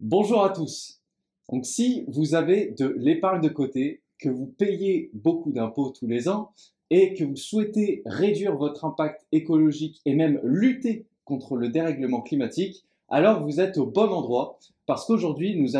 Bonjour 0.00 0.44
à 0.44 0.50
tous. 0.50 1.02
Donc 1.50 1.66
si 1.66 2.04
vous 2.06 2.36
avez 2.36 2.70
de 2.70 2.86
l'épargne 2.98 3.40
de 3.40 3.48
côté, 3.48 4.00
que 4.20 4.28
vous 4.28 4.46
payez 4.46 5.10
beaucoup 5.12 5.50
d'impôts 5.50 5.90
tous 5.90 6.06
les 6.06 6.28
ans 6.28 6.52
et 6.90 7.14
que 7.14 7.24
vous 7.24 7.34
souhaitez 7.34 8.02
réduire 8.06 8.54
votre 8.54 8.84
impact 8.84 9.26
écologique 9.32 10.00
et 10.04 10.14
même 10.14 10.40
lutter 10.44 11.06
contre 11.24 11.56
le 11.56 11.68
dérèglement 11.68 12.20
climatique, 12.20 12.84
alors 13.08 13.42
vous 13.42 13.58
êtes 13.58 13.76
au 13.76 13.86
bon 13.86 14.08
endroit 14.12 14.60
parce 14.86 15.04
qu'aujourd'hui 15.04 15.56
nous, 15.56 15.76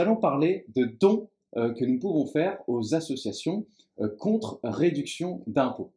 allons 0.00 0.16
parler 0.16 0.64
de 0.74 0.86
dons 0.98 1.28
euh, 1.58 1.74
que 1.74 1.84
nous 1.84 1.98
pouvons 1.98 2.24
faire 2.24 2.58
aux 2.66 2.94
associations 2.94 3.66
euh, 4.00 4.08
contre 4.18 4.58
réduction 4.62 5.42
d'impôts. 5.46 5.92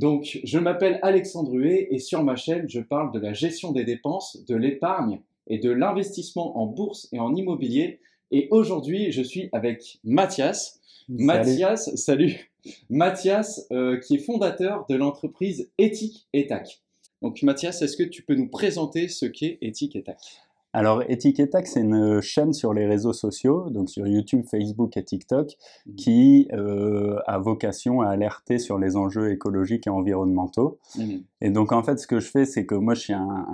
Donc, 0.00 0.40
je 0.44 0.58
m'appelle 0.58 0.98
Alexandre 1.02 1.52
Huet 1.52 1.88
et 1.90 1.98
sur 1.98 2.24
ma 2.24 2.34
chaîne, 2.34 2.66
je 2.66 2.80
parle 2.80 3.12
de 3.12 3.18
la 3.18 3.34
gestion 3.34 3.70
des 3.70 3.84
dépenses, 3.84 4.42
de 4.46 4.56
l'épargne 4.56 5.20
et 5.46 5.58
de 5.58 5.70
l'investissement 5.70 6.56
en 6.58 6.64
bourse 6.64 7.06
et 7.12 7.20
en 7.20 7.36
immobilier. 7.36 8.00
Et 8.30 8.48
aujourd'hui, 8.50 9.12
je 9.12 9.20
suis 9.20 9.50
avec 9.52 9.98
Mathias. 10.02 10.80
Mathias, 11.10 11.94
salut. 11.96 12.50
Mathias, 12.88 13.66
euh, 13.72 13.98
qui 13.98 14.14
est 14.14 14.20
fondateur 14.20 14.86
de 14.88 14.94
l'entreprise 14.94 15.70
Éthique 15.76 16.26
et 16.32 16.46
Tac. 16.46 16.80
Donc, 17.20 17.42
Mathias, 17.42 17.82
est-ce 17.82 17.98
que 17.98 18.02
tu 18.02 18.22
peux 18.22 18.34
nous 18.34 18.48
présenter 18.48 19.06
ce 19.06 19.26
qu'est 19.26 19.58
Éthique 19.60 19.96
et 19.96 20.02
Tac 20.02 20.16
alors, 20.72 21.02
Etiquetac, 21.08 21.66
c'est 21.66 21.80
une 21.80 22.20
chaîne 22.20 22.52
sur 22.52 22.72
les 22.72 22.86
réseaux 22.86 23.12
sociaux, 23.12 23.70
donc 23.70 23.90
sur 23.90 24.06
YouTube, 24.06 24.44
Facebook 24.48 24.96
et 24.96 25.02
TikTok, 25.02 25.56
mmh. 25.86 25.94
qui 25.96 26.48
euh, 26.52 27.18
a 27.26 27.38
vocation 27.38 28.02
à 28.02 28.10
alerter 28.10 28.58
sur 28.58 28.78
les 28.78 28.96
enjeux 28.96 29.32
écologiques 29.32 29.88
et 29.88 29.90
environnementaux. 29.90 30.78
Mmh. 30.96 31.02
Et 31.40 31.50
donc, 31.50 31.72
en 31.72 31.82
fait, 31.82 31.98
ce 31.98 32.06
que 32.06 32.20
je 32.20 32.30
fais, 32.30 32.44
c'est 32.44 32.66
que 32.66 32.76
moi, 32.76 32.94
je 32.94 33.00
suis 33.00 33.12
un, 33.12 33.46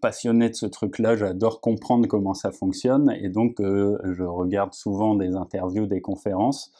passionné 0.00 0.50
de 0.50 0.54
ce 0.54 0.66
truc-là, 0.66 1.14
j'adore 1.14 1.60
comprendre 1.60 2.08
comment 2.08 2.34
ça 2.34 2.50
fonctionne, 2.50 3.14
et 3.20 3.28
donc, 3.28 3.60
euh, 3.60 3.96
je 4.12 4.24
regarde 4.24 4.74
souvent 4.74 5.14
des 5.14 5.36
interviews, 5.36 5.86
des 5.86 6.00
conférences. 6.00 6.72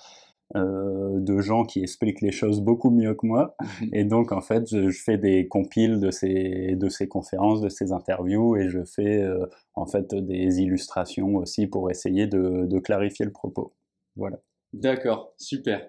Euh, 0.56 1.18
de 1.20 1.40
gens 1.40 1.64
qui 1.64 1.80
expliquent 1.80 2.20
les 2.20 2.30
choses 2.30 2.60
beaucoup 2.60 2.90
mieux 2.90 3.14
que 3.14 3.26
moi. 3.26 3.56
Mhm. 3.60 3.88
Et 3.92 4.04
donc, 4.04 4.30
en 4.30 4.42
fait, 4.42 4.68
je, 4.68 4.90
fais 4.90 5.16
des 5.16 5.48
compiles 5.48 5.98
de 6.00 6.10
ces, 6.10 6.76
de 6.76 6.88
ces 6.90 7.08
conférences, 7.08 7.62
de 7.62 7.70
ces 7.70 7.92
interviews, 7.92 8.54
et 8.56 8.68
je 8.68 8.84
fais 8.84 9.22
euh, 9.22 9.46
en 9.74 9.86
fait 9.86 10.14
des 10.14 10.60
illustrations 10.60 11.36
aussi 11.36 11.66
pour 11.66 11.90
essayer 11.90 12.26
de, 12.26 12.66
de 12.66 12.78
clarifier 12.78 13.24
le 13.24 13.32
propos. 13.32 13.72
Voilà. 14.16 14.38
D'accord, 14.74 15.32
super. 15.38 15.88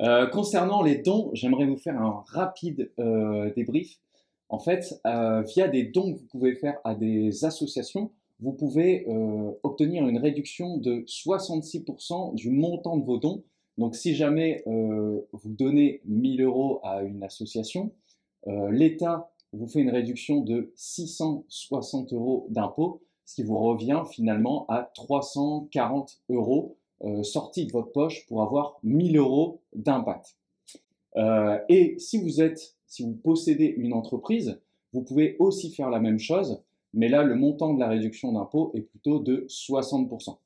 Euh, 0.00 0.26
concernant 0.26 0.82
les 0.82 0.96
dons, 0.96 1.30
j'aimerais 1.34 1.66
vous 1.66 1.76
faire 1.76 2.00
un 2.00 2.24
rapide 2.26 2.90
débrief. 3.54 3.98
En 4.48 4.58
fait, 4.58 4.98
via 5.04 5.68
des 5.68 5.84
dons 5.84 6.14
que 6.14 6.18
vous 6.18 6.26
pouvez 6.26 6.54
faire 6.54 6.78
à 6.84 6.94
des 6.94 7.44
associations, 7.44 8.10
vous 8.40 8.52
pouvez 8.52 9.04
obtenir 9.62 10.08
une 10.08 10.18
réduction 10.18 10.78
de 10.78 11.04
66% 11.06 12.34
du 12.34 12.50
montant 12.50 12.96
de 12.96 13.04
vos 13.04 13.18
dons 13.18 13.44
donc 13.78 13.94
si 13.94 14.14
jamais 14.14 14.62
euh, 14.66 15.20
vous 15.32 15.50
donnez 15.50 16.02
1000 16.04 16.42
euros 16.42 16.80
à 16.82 17.02
une 17.02 17.22
association, 17.22 17.92
euh, 18.48 18.70
l'État 18.72 19.30
vous 19.52 19.68
fait 19.68 19.80
une 19.80 19.90
réduction 19.90 20.40
de 20.40 20.72
660 20.74 22.12
euros 22.12 22.46
d'impôt, 22.50 23.02
ce 23.24 23.36
qui 23.36 23.44
vous 23.44 23.56
revient 23.56 24.02
finalement 24.10 24.66
à 24.68 24.90
340 24.94 26.20
euros 26.28 26.76
euh, 27.04 27.22
sortis 27.22 27.66
de 27.66 27.72
votre 27.72 27.92
poche 27.92 28.26
pour 28.26 28.42
avoir 28.42 28.78
1000 28.82 29.16
euros 29.16 29.62
d'impact. 29.74 30.36
et 31.68 31.96
si 31.98 32.18
vous 32.18 32.40
êtes, 32.40 32.76
si 32.86 33.04
vous 33.04 33.14
possédez 33.14 33.66
une 33.66 33.92
entreprise, 33.92 34.60
vous 34.92 35.02
pouvez 35.02 35.36
aussi 35.38 35.70
faire 35.70 35.90
la 35.90 36.00
même 36.00 36.18
chose, 36.18 36.62
mais 36.94 37.08
là 37.08 37.22
le 37.22 37.36
montant 37.36 37.74
de 37.74 37.80
la 37.80 37.88
réduction 37.88 38.32
d'impôt 38.32 38.72
est 38.74 38.82
plutôt 38.82 39.20
de 39.20 39.46
60%. 39.48 40.36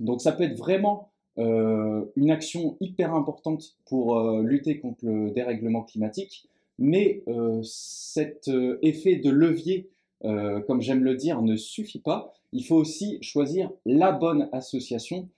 Donc 0.00 0.20
ça 0.20 0.32
peut 0.32 0.44
être 0.44 0.56
vraiment 0.56 1.10
euh, 1.38 2.04
une 2.16 2.30
action 2.30 2.76
hyper 2.80 3.14
importante 3.14 3.76
pour 3.86 4.18
euh, 4.18 4.42
lutter 4.42 4.78
contre 4.78 5.04
le 5.04 5.30
dérèglement 5.30 5.82
climatique, 5.82 6.48
mais 6.78 7.22
euh, 7.28 7.60
cet 7.62 8.50
effet 8.82 9.16
de 9.16 9.30
levier, 9.30 9.90
comme 10.22 10.80
j'aime 10.80 11.04
le 11.04 11.14
dire, 11.14 11.42
ne 11.42 11.56
suffit 11.56 12.00
pas. 12.00 12.32
Il 12.52 12.64
faut 12.64 12.74
aussi 12.74 13.18
choisir 13.20 13.70
la 13.84 14.12
bonne 14.12 14.48
association 14.50 15.28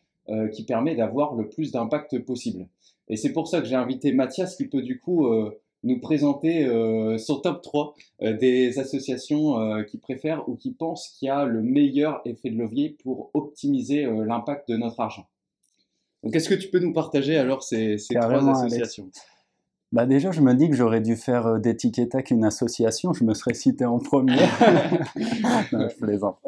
qui 0.53 0.65
permet 0.65 0.95
d'avoir 0.95 1.35
le 1.35 1.49
plus 1.49 1.73
d'impact 1.73 2.21
possible. 2.21 2.69
Et 3.09 3.17
c'est 3.17 3.33
pour 3.33 3.49
ça 3.49 3.61
que 3.61 3.67
j'ai 3.67 3.75
invité 3.75 4.13
Mathias 4.13 4.57
qui 4.57 4.67
peut 4.67 4.81
du 4.81 4.99
coup 4.99 5.27
nous 5.83 6.01
présenter 6.01 6.67
son 7.19 7.41
top 7.41 7.61
3 7.61 7.95
des 8.21 8.79
associations 8.79 9.83
qui 9.85 9.99
préfèrent 9.99 10.49
ou 10.49 10.55
qui 10.55 10.71
pensent 10.71 11.09
qu'il 11.09 11.27
y 11.27 11.31
a 11.31 11.45
le 11.45 11.61
meilleur 11.61 12.23
effet 12.25 12.49
de 12.49 12.57
levier 12.57 12.97
pour 13.03 13.31
optimiser 13.35 14.05
l'impact 14.05 14.71
de 14.71 14.77
notre 14.77 15.01
argent. 15.01 15.27
Donc, 16.23 16.35
est-ce 16.35 16.49
que 16.49 16.55
tu 16.55 16.69
peux 16.69 16.81
nous 16.81 16.93
partager 16.93 17.37
alors 17.37 17.63
ces, 17.63 17.97
trois 18.11 18.49
associations? 18.51 19.11
Bah 19.91 20.05
déjà, 20.05 20.33
je 20.33 20.43
me 20.43 20.53
dis 20.53 20.69
que 20.69 20.77
j'aurais 20.77 21.01
dû 21.01 21.17
faire 21.17 21.47
euh, 21.47 21.59
d'Etiquetac 21.59 22.31
une 22.31 22.45
association, 22.45 23.15
je 23.15 23.25
me 23.25 23.33
serais 23.33 23.55
cité 23.55 23.87
en 23.87 23.99
premier. 23.99 24.37
non, 25.73 25.89
je 25.89 25.97
plaisante. 25.97 26.39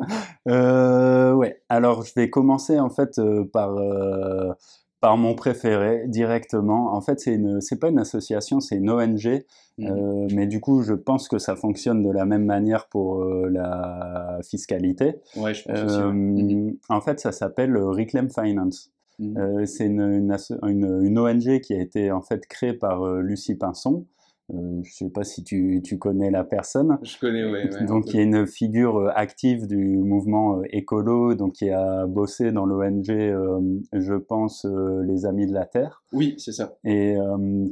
Euh, 0.47 1.32
ouais, 1.32 1.62
alors 1.70 2.04
je 2.04 2.12
vais 2.14 2.28
commencer 2.28 2.78
en 2.78 2.91
fait 2.91 3.19
euh, 3.19 3.44
par, 3.50 3.78
euh, 3.78 4.53
par 5.00 5.16
mon 5.16 5.34
préféré 5.34 6.04
directement. 6.06 6.94
En 6.94 7.00
fait, 7.00 7.19
c'est 7.19 7.32
une, 7.32 7.62
c'est 7.62 7.78
pas 7.78 7.88
une 7.88 7.98
association, 7.98 8.60
c'est 8.60 8.76
une 8.76 8.91
ONG, 8.91 9.42
mmh. 9.78 10.26
mais 10.34 10.47
du 10.47 10.60
coup, 10.60 10.82
je 10.82 10.92
pense 10.92 11.26
que 11.26 11.38
ça 11.38 11.56
fonctionne 11.56 12.03
de 12.03 12.10
la 12.10 12.26
même 12.26 12.44
manière 12.44 12.88
pour 12.88 13.25
la 13.25 14.38
fiscalité. 14.42 15.14
Ouais, 15.36 15.54
je 15.54 15.64
pense 15.64 15.80
aussi, 15.80 15.98
mmh. 15.98 16.76
En 16.91 17.00
fait, 17.00 17.20
ça 17.20 17.32
s'appelle 17.32 17.75
Reclaim 17.78 18.28
Finance. 18.28 18.92
Mmh. 19.20 19.36
Euh, 19.36 19.66
c'est 19.66 19.84
une, 19.84 20.34
une, 20.62 21.19
ONG 21.19 21.60
qui 21.60 21.75
a 21.75 21.81
été 21.81 22.10
en 22.10 22.22
fait 22.22 22.47
créée 22.47 22.72
par 22.72 23.03
euh, 23.03 23.20
Lucie 23.20 23.54
Pinson. 23.54 24.06
Euh, 24.53 24.81
je 24.82 24.88
ne 24.88 25.08
sais 25.08 25.10
pas 25.10 25.25
si 25.25 25.44
tu, 25.44 25.82
tu, 25.84 25.98
connais 25.98 26.31
la 26.31 26.42
personne. 26.42 26.98
Je 27.03 27.19
connais, 27.19 27.44
oui. 27.44 27.86
donc, 27.86 28.12
il 28.12 28.16
y 28.16 28.19
a 28.19 28.22
une 28.22 28.47
figure 28.47 29.12
active 29.14 29.66
du 29.66 29.98
mouvement 29.98 30.62
écolo, 30.70 31.34
donc 31.34 31.53
qui 31.53 31.70
a 31.70 32.06
bossé 32.06 32.50
dans 32.50 32.64
l'ONG, 32.64 33.04
je 33.06 34.14
pense, 34.14 34.66
les 35.04 35.25
Amis 35.25 35.47
de 35.47 35.53
la 35.53 35.66
Terre. 35.66 36.03
Oui, 36.12 36.34
c'est 36.38 36.50
ça. 36.50 36.75
Et 36.82 37.14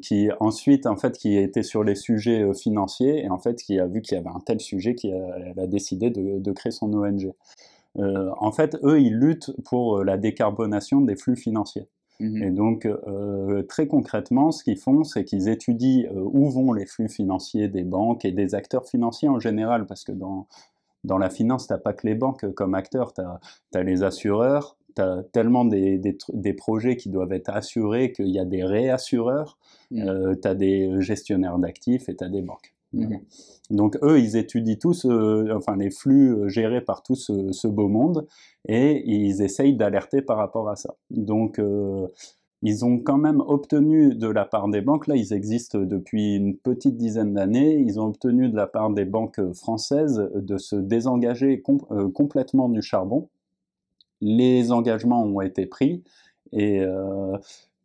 qui 0.02 0.28
ensuite, 0.38 0.86
en 0.86 0.94
fait, 0.94 1.18
qui 1.18 1.36
était 1.36 1.64
sur 1.64 1.82
les 1.82 1.96
sujets 1.96 2.54
financiers 2.54 3.24
et 3.24 3.28
en 3.28 3.38
fait, 3.38 3.56
qui 3.56 3.80
a 3.80 3.86
vu 3.86 4.00
qu'il 4.00 4.16
y 4.16 4.20
avait 4.20 4.30
un 4.30 4.40
tel 4.46 4.60
sujet 4.60 4.94
qu'il 4.94 5.14
a, 5.14 5.60
a, 5.60 5.66
décidé 5.66 6.10
de, 6.10 6.38
de 6.38 6.52
créer 6.52 6.70
son 6.70 6.92
ONG. 6.92 7.32
Euh, 7.98 8.30
en 8.38 8.52
fait, 8.52 8.76
eux, 8.82 9.00
ils 9.00 9.14
luttent 9.14 9.52
pour 9.64 9.98
euh, 9.98 10.04
la 10.04 10.16
décarbonation 10.16 11.00
des 11.00 11.16
flux 11.16 11.36
financiers. 11.36 11.88
Mhm. 12.20 12.42
Et 12.42 12.50
donc, 12.50 12.86
euh, 12.86 13.62
très 13.62 13.86
concrètement, 13.86 14.50
ce 14.50 14.64
qu'ils 14.64 14.78
font, 14.78 15.04
c'est 15.04 15.24
qu'ils 15.24 15.48
étudient 15.48 16.08
où 16.12 16.50
vont 16.50 16.72
les 16.72 16.86
flux 16.86 17.08
financiers 17.08 17.68
des 17.68 17.84
banques 17.84 18.24
et 18.24 18.32
des 18.32 18.54
acteurs 18.54 18.86
financiers 18.86 19.28
en 19.28 19.38
général, 19.38 19.86
parce 19.86 20.04
que 20.04 20.12
dans, 20.12 20.46
dans 21.04 21.18
la 21.18 21.30
finance, 21.30 21.68
tu 21.68 21.72
n'as 21.72 21.78
pas 21.78 21.92
que 21.92 22.06
les 22.06 22.14
banques 22.14 22.52
comme 22.54 22.74
acteurs, 22.74 23.12
tu 23.14 23.20
as, 23.20 23.82
les 23.82 24.02
assureurs, 24.02 24.76
tu 24.96 25.02
as 25.02 25.22
tellement 25.32 25.64
des, 25.64 25.98
des, 25.98 26.52
projets 26.54 26.96
qui 26.96 27.08
doivent 27.08 27.32
être 27.32 27.50
assurés 27.50 28.10
qu'il 28.10 28.30
y 28.30 28.40
a 28.40 28.44
des 28.44 28.64
réassureurs, 28.64 29.56
mhm. 29.92 30.40
tu 30.42 30.48
as 30.48 30.54
des 30.56 31.00
gestionnaires 31.00 31.58
d'actifs 31.58 32.08
et 32.08 32.16
tu 32.16 32.24
as 32.24 32.28
des 32.28 32.42
banques. 32.42 32.74
Mhm. 32.92 33.20
Donc 33.70 33.98
eux, 34.02 34.18
ils 34.18 34.36
étudient 34.36 34.76
tous, 34.76 35.04
euh, 35.04 35.52
enfin 35.54 35.76
les 35.76 35.90
flux 35.90 36.34
euh, 36.34 36.48
gérés 36.48 36.80
par 36.80 37.02
tout 37.02 37.14
ce, 37.14 37.66
beau 37.66 37.88
monde, 37.88 38.26
et 38.66 39.02
ils 39.06 39.42
essayent 39.42 39.76
d'alerter 39.76 40.22
par 40.22 40.38
rapport 40.38 40.68
à 40.70 40.76
ça. 40.76 40.94
Donc 41.10 41.58
euh, 41.58 42.06
ils 42.62 42.84
ont 42.84 42.98
quand 42.98 43.18
même 43.18 43.40
obtenu 43.46 44.14
de 44.14 44.28
la 44.28 44.46
part 44.46 44.68
des 44.68 44.80
banques, 44.80 45.06
là 45.06 45.16
ils 45.16 45.32
existent 45.34 45.78
depuis 45.78 46.36
une 46.36 46.56
petite 46.56 46.96
dizaine 46.96 47.34
d'années, 47.34 47.76
ils 47.78 48.00
ont 48.00 48.06
obtenu 48.06 48.48
de 48.48 48.56
la 48.56 48.66
part 48.66 48.90
des 48.90 49.04
banques 49.04 49.40
françaises 49.52 50.30
de 50.34 50.56
se 50.56 50.74
désengager 50.76 51.62
complètement 52.14 52.68
du 52.68 52.82
charbon. 52.82 53.28
Les 54.20 54.72
engagements 54.72 55.22
ont 55.22 55.40
été 55.40 55.66
pris, 55.66 56.02
et 56.52 56.84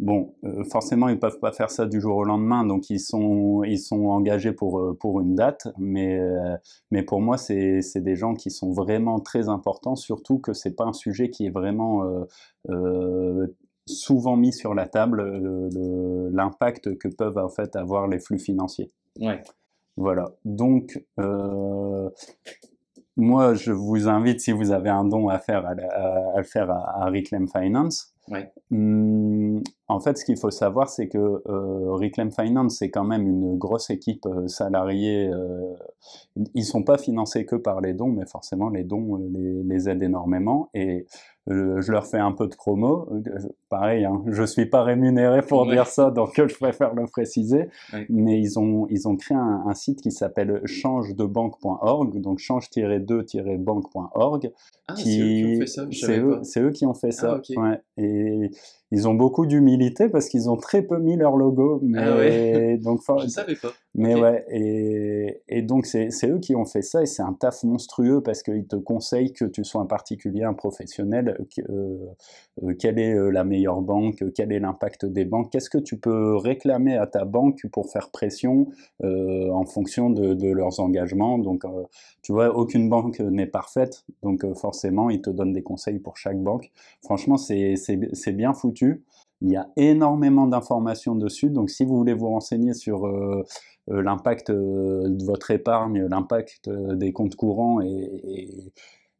Bon, 0.04 0.34
euh, 0.44 0.66
forcément, 0.66 1.08
ils 1.08 1.16
ne 1.16 1.20
peuvent 1.20 1.40
pas 1.40 1.54
faire 1.54 1.72
ça 1.72 1.86
du 1.86 2.02
jour 2.02 2.18
au 2.18 2.24
lendemain, 2.26 2.66
donc 2.66 2.90
ils 2.90 3.00
sont, 3.00 3.64
ils 3.64 3.80
sont 3.80 4.08
engagés 4.08 4.52
pour, 4.52 4.78
euh, 4.82 4.98
pour 5.00 5.22
une 5.22 5.34
date, 5.34 5.70
mais, 5.78 6.20
euh, 6.20 6.58
mais 6.92 7.04
pour 7.04 7.22
moi, 7.22 7.38
c'est 7.38 7.82
des 7.96 8.16
gens 8.18 8.34
qui 8.34 8.52
sont 8.52 8.74
vraiment 8.74 9.22
très 9.22 9.48
importants, 9.48 9.96
surtout 9.96 10.40
que 10.40 10.52
ce 10.52 10.68
n'est 10.68 10.76
pas 10.76 10.84
un 10.84 10.92
sujet 10.92 11.30
qui 11.30 11.46
est 11.46 11.52
vraiment 11.52 12.04
souvent 13.86 14.36
mis 14.36 14.52
sur 14.52 14.74
la 14.74 14.88
table, 14.88 15.24
l'impact 16.34 16.98
que 16.98 17.08
peuvent 17.08 17.38
en 17.38 17.48
fait 17.48 17.78
avoir 17.78 18.10
les 18.10 18.20
flux 18.20 18.40
financiers. 18.40 18.92
Ouais. 19.22 19.42
Voilà, 19.96 20.34
donc 20.44 21.02
moi, 23.16 23.54
je 23.54 23.72
vous 23.72 24.10
invite, 24.10 24.42
si 24.42 24.52
vous 24.52 24.72
avez 24.72 24.90
un 24.90 25.06
don 25.06 25.30
à 25.30 25.40
faire, 25.40 25.66
à, 25.66 25.76
le 25.76 26.44
faire 26.44 26.70
à, 26.72 27.06
Reclaim 27.06 27.46
Finance. 27.48 28.13
Hum, 28.72 29.62
en 29.88 30.00
fait, 30.00 30.18
ce 30.18 30.26
qu'il 30.26 30.38
faut 30.38 30.52
savoir, 30.52 30.90
c'est 30.90 31.08
que 31.08 31.18
euh, 31.18 31.92
Reclaim 31.92 32.32
Finance, 32.32 32.78
c'est 32.78 32.90
quand 32.90 33.04
même 33.04 33.28
une 33.28 33.58
grosse 33.58 33.90
équipe 33.90 34.26
euh, 34.26 34.48
salariée. 34.48 35.28
Euh, 35.28 35.74
ils 36.56 36.64
sont 36.64 36.84
pas 36.84 36.98
financés 36.98 37.46
que 37.46 37.56
par 37.56 37.82
les 37.82 37.94
dons, 37.94 38.08
mais 38.08 38.26
forcément, 38.26 38.70
les 38.70 38.84
dons 38.84 39.18
les, 39.18 39.64
les 39.64 39.90
aident 39.90 40.04
énormément. 40.04 40.70
Et 40.74 41.06
je 41.48 41.92
leur 41.92 42.08
fais 42.08 42.20
un 42.20 42.32
peu 42.32 42.48
de 42.48 42.56
promo. 42.56 43.10
Pareil, 43.70 44.06
hein, 44.06 44.24
je 44.28 44.44
suis 44.44 44.66
pas 44.66 44.84
rémunéré 44.84 45.42
pour 45.42 45.70
dire 45.70 45.88
ça, 45.88 46.10
donc 46.12 46.32
je 46.36 46.56
préfère 46.56 46.94
le 46.94 47.06
préciser. 47.06 47.70
Mais 48.10 48.40
ils 48.40 48.60
ont, 48.60 48.88
ils 48.90 49.08
ont 49.08 49.16
créé 49.16 49.38
un, 49.38 49.74
site 49.74 50.02
qui 50.02 50.12
s'appelle 50.12 50.62
changedebanque.org, 50.66 52.20
donc 52.22 52.38
change-2-banque.org. 52.40 54.52
Ah, 54.88 54.96
c'est 54.96 55.10
eux 55.10 55.12
qui 55.12 55.46
ont 55.46 55.60
fait 55.60 55.68
ça. 55.68 55.86
C'est 55.92 56.20
eux, 56.20 56.42
eux, 56.58 56.72
qui 56.72 56.86
ont 56.86 56.94
fait 56.94 57.12
ça. 57.12 57.42
Ah, 57.58 57.62
ouais. 57.62 57.82
Et 57.98 58.52
ils 58.94 59.08
ont 59.08 59.16
beaucoup 59.16 59.48
d'humilité 59.48 60.08
parce 60.08 60.30
qu'ils 60.30 60.52
ont 60.52 60.56
très 60.56 60.84
peu 60.84 61.00
mis 61.00 61.18
leur 61.18 61.36
logo. 61.36 61.80
Mais 61.82 62.00
ah 62.00 62.16
ouais. 62.16 62.78
donc, 62.78 63.02
je 63.20 63.24
ne 63.24 63.28
savais 63.28 63.56
pas. 63.56 63.74
Mais 63.96 64.16
ouais, 64.16 64.44
et, 64.50 65.42
et 65.48 65.62
donc 65.62 65.86
c'est 65.86 66.10
eux 66.26 66.40
qui 66.40 66.56
ont 66.56 66.66
fait 66.66 66.82
ça 66.82 67.04
et 67.04 67.06
c'est 67.06 67.22
un 67.22 67.34
taf 67.34 67.64
monstrueux 67.64 68.22
parce 68.22 68.42
qu'ils 68.42 68.66
te 68.66 68.76
conseillent 68.76 69.34
que 69.34 69.46
tu 69.46 69.64
sois 69.64 69.82
un 69.82 69.86
particulier, 69.86 70.44
un 70.44 70.56
professionnel, 70.56 71.38
euh, 71.70 71.98
euh, 72.64 72.74
quelle 72.80 72.98
est 72.98 73.14
euh, 73.14 73.30
la 73.30 73.44
meilleure 73.44 73.82
banque, 73.82 74.24
quel 74.34 74.52
est 74.52 74.60
l'impact 74.60 75.06
des 75.06 75.26
banques, 75.26 75.52
qu'est-ce 75.52 75.70
que 75.70 75.78
tu 75.78 75.98
peux 75.98 76.36
réclamer 76.36 76.98
à 76.98 77.06
ta 77.06 77.24
banque 77.24 77.68
pour 77.72 77.92
faire 77.92 78.10
pression 78.10 78.68
en 79.04 79.66
fonction 79.66 80.10
de, 80.10 80.34
de, 80.34 80.50
leurs 80.52 80.80
engagements. 80.80 81.38
Donc 81.38 81.64
tu 82.22 82.32
vois, 82.32 82.56
aucune 82.56 82.90
banque 82.90 83.20
n'est 83.20 83.46
parfaite, 83.46 84.06
donc 84.24 84.46
forcément 84.56 85.10
ils 85.10 85.22
te 85.22 85.30
donnent 85.30 85.54
des 85.54 85.62
conseils 85.62 86.00
pour 86.00 86.18
chaque 86.18 86.42
banque. 86.42 86.72
Franchement, 87.04 87.38
c'est 87.38 88.32
bien 88.32 88.54
foutu. 88.54 88.83
Il 89.44 89.52
y 89.52 89.58
a 89.58 89.70
énormément 89.76 90.48
d'informations 90.48 91.16
dessus, 91.16 91.50
donc 91.50 91.70
si 91.70 91.84
vous 91.84 91.98
voulez 91.98 92.14
vous 92.14 92.30
renseigner 92.30 92.74
sur 92.74 93.06
euh, 93.06 93.44
euh, 93.92 94.02
l'impact 94.02 94.50
euh, 94.50 95.10
de 95.10 95.24
votre 95.26 95.52
épargne, 95.52 96.06
l'impact 96.06 96.70
des 96.70 97.12
comptes 97.12 97.36
courants 97.36 97.82
et, 97.82 98.72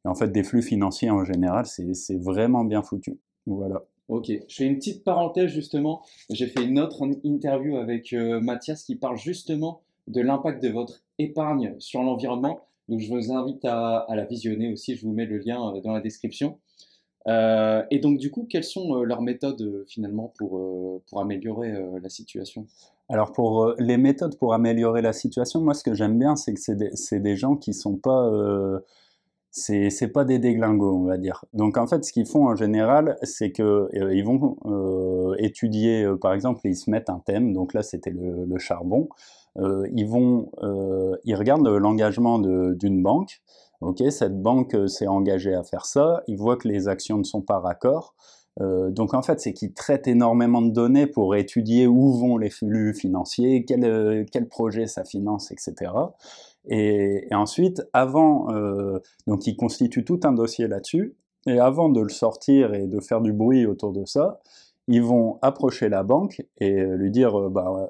en 0.06 0.16
fait 0.16 0.32
des 0.32 0.44
flux 0.44 0.62
financiers 0.62 1.10
en 1.10 1.26
général, 1.26 1.66
c'est 1.66 2.18
vraiment 2.18 2.64
bien 2.64 2.82
foutu. 2.82 3.20
Voilà. 3.46 3.84
Ok, 4.08 4.32
je 4.48 4.56
fais 4.56 4.66
une 4.66 4.78
petite 4.78 5.04
parenthèse 5.04 5.52
justement. 5.52 6.02
J'ai 6.30 6.48
fait 6.48 6.64
une 6.64 6.80
autre 6.80 7.06
interview 7.24 7.76
avec 7.78 8.14
Mathias 8.14 8.84
qui 8.84 8.96
parle 8.96 9.18
justement 9.18 9.82
de 10.08 10.22
l'impact 10.22 10.64
de 10.64 10.70
votre 10.70 11.04
épargne 11.20 11.76
sur 11.80 12.02
l'environnement. 12.02 12.68
Donc 12.90 13.00
je 13.00 13.10
vous 13.10 13.32
invite 13.32 13.64
à, 13.66 14.00
à, 14.00 14.16
la 14.16 14.26
visionner 14.26 14.72
aussi, 14.72 14.96
je 14.96 15.06
vous 15.06 15.14
mets 15.14 15.26
le 15.26 15.38
lien 15.38 15.74
dans 15.84 15.94
la 15.94 16.02
description. 16.02 16.60
Euh, 17.28 17.84
et 17.90 18.00
donc, 18.00 18.18
du 18.18 18.32
coup, 18.32 18.46
quelles 18.50 18.64
sont 18.64 18.98
euh, 18.98 19.04
leurs 19.04 19.22
méthodes 19.22 19.62
euh, 19.62 19.86
finalement 19.88 20.34
pour, 20.38 20.60
pour 21.08 21.22
améliorer 21.22 21.74
la 22.02 22.10
situation? 22.10 22.68
Alors, 23.10 23.32
pour 23.32 23.74
les 23.80 23.98
méthodes 23.98 24.38
pour 24.38 24.54
améliorer 24.54 25.02
la 25.02 25.14
situation, 25.14 25.62
moi, 25.62 25.74
ce 25.74 25.84
que 25.84 25.94
j'aime 25.94 26.18
bien, 26.18 26.36
c'est 26.36 26.54
que 26.54 26.60
c'est 26.60 26.76
des, 26.76 27.20
des, 27.20 27.36
gens 27.36 27.56
qui 27.56 27.74
sont 27.74 27.98
pas. 27.98 28.32
c'est 29.52 30.08
pas 30.12 30.26
des 30.26 30.40
déglingos, 30.40 30.96
on 30.96 31.04
va 31.04 31.18
dire. 31.18 31.46
Donc, 31.54 31.78
en 31.78 31.86
fait, 31.86 32.04
ce 32.04 32.12
qu'ils 32.12 32.26
font 32.26 32.48
en 32.48 32.56
général, 32.56 33.18
c'est 33.24 33.52
que 33.52 33.90
ils 33.94 34.24
vont 34.24 34.58
étudier, 35.38 36.08
par 36.22 36.34
exemple, 36.34 36.62
ils 36.64 36.76
se 36.76 36.90
mettent 36.90 37.10
un 37.10 37.20
thème. 37.20 37.54
Donc 37.54 37.74
là, 37.74 37.84
c'était 37.84 38.12
le, 38.12 38.46
le, 38.46 38.58
charbon. 38.58 39.10
ils 39.58 40.08
vont, 40.08 40.50
ils 41.26 41.36
regardent 41.36 41.68
l'engagement 41.68 42.40
d'une 42.40 43.04
banque. 43.04 43.42
Ok, 43.86 44.02
cette 44.12 44.42
banque 44.42 44.76
euh, 44.76 44.88
s'est 44.88 45.08
engagée 45.08 45.54
à 45.54 45.64
faire 45.64 45.86
ça, 45.86 46.24
ils 46.28 46.38
voient 46.38 46.56
que 46.56 46.70
les 46.70 46.88
actions 46.88 47.18
ne 47.18 47.24
sont 47.24 47.42
pas 47.42 47.60
raccords. 47.60 48.16
Euh, 48.62 48.92
donc 48.92 49.14
en 49.14 49.22
fait, 49.22 49.42
c'est 49.42 49.52
qu'ils 49.52 49.74
traitent 49.74 50.08
énormément 50.08 50.62
de 50.62 50.72
données 50.72 51.08
pour 51.08 51.36
étudier 51.36 51.86
où 51.86 52.14
vont 52.14 52.38
les 52.38 52.50
flux 52.50 52.94
financiers, 52.94 53.66
quel, 53.66 53.84
euh, 53.84 54.24
quel 54.32 54.48
projet 54.48 54.88
ça 54.88 55.04
finance, 55.04 55.52
etc. 55.52 55.92
Et, 56.70 57.28
ensuite, 57.32 57.82
avant, 57.92 58.48
donc 59.28 59.48
ils 59.48 59.58
constituent 59.58 60.06
tout 60.06 60.22
un 60.24 60.32
dossier 60.32 60.70
là-dessus, 60.70 61.18
et 61.46 61.60
avant 61.60 61.90
de 61.90 62.00
le 62.00 62.08
sortir 62.08 62.74
et 62.74 62.88
de 62.88 63.02
faire 63.02 63.20
du 63.20 63.34
bruit 63.34 63.66
autour 63.66 63.92
de 63.92 64.06
ça, 64.06 64.40
ils 64.88 65.04
vont 65.04 65.40
approcher 65.42 65.90
la 65.90 66.04
banque 66.04 66.42
et 66.60 66.72
lui 66.72 67.12
dire, 67.12 67.50
bah, 67.50 67.90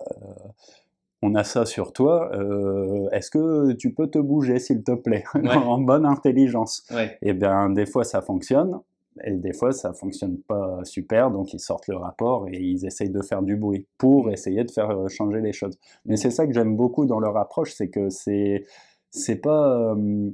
on 1.23 1.35
a 1.35 1.45
ça 1.45 1.65
sur 1.65 1.93
toi, 1.93 2.29
euh, 2.33 3.09
est-ce 3.11 3.31
que 3.31 3.71
tu 3.73 3.93
peux 3.93 4.07
te 4.07 4.19
bouger 4.19 4.59
s'il 4.59 4.83
te 4.83 4.91
plaît, 4.91 5.23
en 5.33 5.79
bonne 5.79 6.05
intelligence. 6.05 6.85
Et 6.91 7.07
eh 7.21 7.33
bien 7.33 7.69
des 7.69 7.85
fois 7.85 8.03
ça 8.03 8.21
fonctionne, 8.21 8.79
et 9.23 9.31
des 9.31 9.53
fois 9.53 9.71
ça 9.71 9.93
fonctionne 9.93 10.37
pas 10.39 10.79
super, 10.83 11.31
donc 11.31 11.53
ils 11.53 11.61
sortent 11.61 11.87
le 11.87 11.95
rapport 11.95 12.47
et 12.49 12.59
ils 12.59 12.85
essayent 12.85 13.09
de 13.09 13.21
faire 13.21 13.41
du 13.41 13.55
bruit 13.55 13.87
pour 13.97 14.27
mm. 14.27 14.33
essayer 14.33 14.63
de 14.65 14.71
faire 14.71 14.89
euh, 14.89 15.07
changer 15.07 15.39
les 15.39 15.53
choses. 15.53 15.79
Mais 16.05 16.17
c'est 16.17 16.31
ça 16.31 16.45
que 16.45 16.53
j'aime 16.53 16.75
beaucoup 16.75 17.05
dans 17.05 17.19
leur 17.19 17.37
approche, 17.37 17.73
c'est 17.73 17.89
que 17.89 18.09
c'est 18.09 18.65
c'est 19.09 19.37
pas 19.37 19.93
euh, 19.95 20.29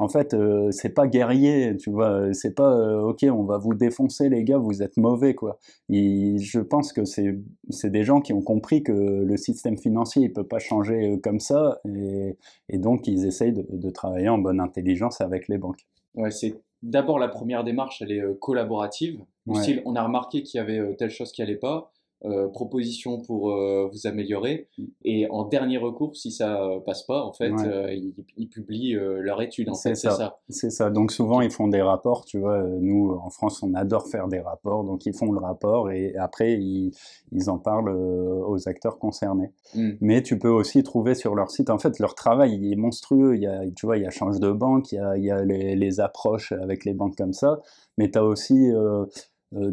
en 0.00 0.08
fait, 0.08 0.32
euh, 0.32 0.70
c'est 0.70 0.94
pas 0.94 1.06
guerrier, 1.06 1.76
tu 1.76 1.90
vois, 1.90 2.32
c'est 2.32 2.54
pas 2.54 2.74
euh, 2.74 3.02
ok, 3.02 3.26
on 3.30 3.44
va 3.44 3.58
vous 3.58 3.74
défoncer 3.74 4.30
les 4.30 4.44
gars, 4.44 4.56
vous 4.56 4.82
êtes 4.82 4.96
mauvais 4.96 5.34
quoi. 5.34 5.58
je 5.90 6.58
pense 6.60 6.94
que 6.94 7.04
c'est 7.04 7.90
des 7.90 8.02
gens 8.02 8.22
qui 8.22 8.32
ont 8.32 8.40
compris 8.40 8.82
que 8.82 8.92
le 8.92 9.36
système 9.36 9.76
financier 9.76 10.22
il 10.22 10.32
peut 10.32 10.46
pas 10.46 10.58
changer 10.58 11.12
euh, 11.12 11.16
comme 11.22 11.38
ça 11.38 11.80
et, 11.84 12.78
donc 12.78 13.06
ils 13.08 13.26
essayent 13.26 13.52
de, 13.52 13.90
travailler 13.90 14.30
en 14.30 14.38
bonne 14.38 14.58
intelligence 14.58 15.20
avec 15.20 15.48
les 15.48 15.58
banques. 15.58 15.86
Ouais, 16.14 16.30
c'est 16.30 16.54
d'abord 16.82 17.18
la 17.18 17.28
première 17.28 17.62
démarche, 17.62 18.00
elle 18.00 18.12
est 18.12 18.38
collaborative. 18.38 19.20
on 19.46 19.96
a 19.96 20.02
remarqué 20.02 20.42
qu'il 20.42 20.58
y 20.58 20.62
avait 20.62 20.96
telle 20.96 21.10
chose 21.10 21.30
qui 21.30 21.42
allait 21.42 21.56
pas. 21.56 21.92
Euh, 22.26 22.48
propositions 22.48 23.18
pour 23.18 23.50
euh, 23.50 23.88
vous 23.90 24.06
améliorer. 24.06 24.68
Mm. 24.76 24.84
Et 25.06 25.30
en 25.30 25.46
dernier 25.46 25.78
recours, 25.78 26.14
si 26.16 26.30
ça 26.30 26.68
passe 26.84 27.04
pas, 27.04 27.24
en 27.24 27.32
fait, 27.32 27.50
euh, 27.64 27.94
ils, 28.36 28.48
publient 28.50 28.92
leur 28.92 29.40
étude. 29.40 29.74
c'est 29.74 29.94
ça. 29.94 30.38
C'est 30.50 30.68
ça. 30.68 30.90
Donc 30.90 31.12
souvent, 31.12 31.40
ils 31.40 31.50
font 31.50 31.68
des 31.68 31.80
rapports. 31.80 32.26
Tu 32.26 32.38
vois, 32.38 32.62
nous, 32.62 33.12
en 33.12 33.30
France, 33.30 33.62
on 33.62 33.72
adore 33.72 34.06
faire 34.08 34.28
des 34.28 34.40
rapports. 34.40 34.84
Donc 34.84 35.06
ils 35.06 35.14
font 35.14 35.32
le 35.32 35.40
rapport 35.40 35.90
et 35.90 36.14
après, 36.16 36.60
ils, 36.60 36.92
ils 37.32 37.48
en 37.48 37.58
parlent 37.58 37.88
aux 37.88 38.68
acteurs 38.68 38.98
concernés. 38.98 39.52
Mm. 39.74 39.90
Mais 40.02 40.22
tu 40.22 40.38
peux 40.38 40.50
aussi 40.50 40.82
trouver 40.82 41.14
sur 41.14 41.34
leur 41.34 41.50
site, 41.50 41.70
en 41.70 41.78
fait, 41.78 41.98
leur 41.98 42.14
travail 42.14 42.70
est 42.70 42.76
monstrueux. 42.76 43.34
Il 43.36 43.42
y 43.42 43.46
a, 43.46 43.62
tu 43.74 43.86
vois, 43.86 43.96
il 43.96 44.02
y 44.02 44.06
a 44.06 44.10
change 44.10 44.40
de 44.40 44.50
banque, 44.50 44.92
il 44.92 44.96
y 44.96 44.98
a, 44.98 45.16
il 45.16 45.24
y 45.24 45.30
a 45.30 45.42
les, 45.42 45.74
les, 45.74 46.00
approches 46.00 46.52
avec 46.52 46.84
les 46.84 46.92
banques 46.92 47.16
comme 47.16 47.32
ça. 47.32 47.60
Mais 48.00 48.10
tu 48.10 48.18
as 48.18 48.24
aussi 48.24 48.70
euh, 48.72 49.04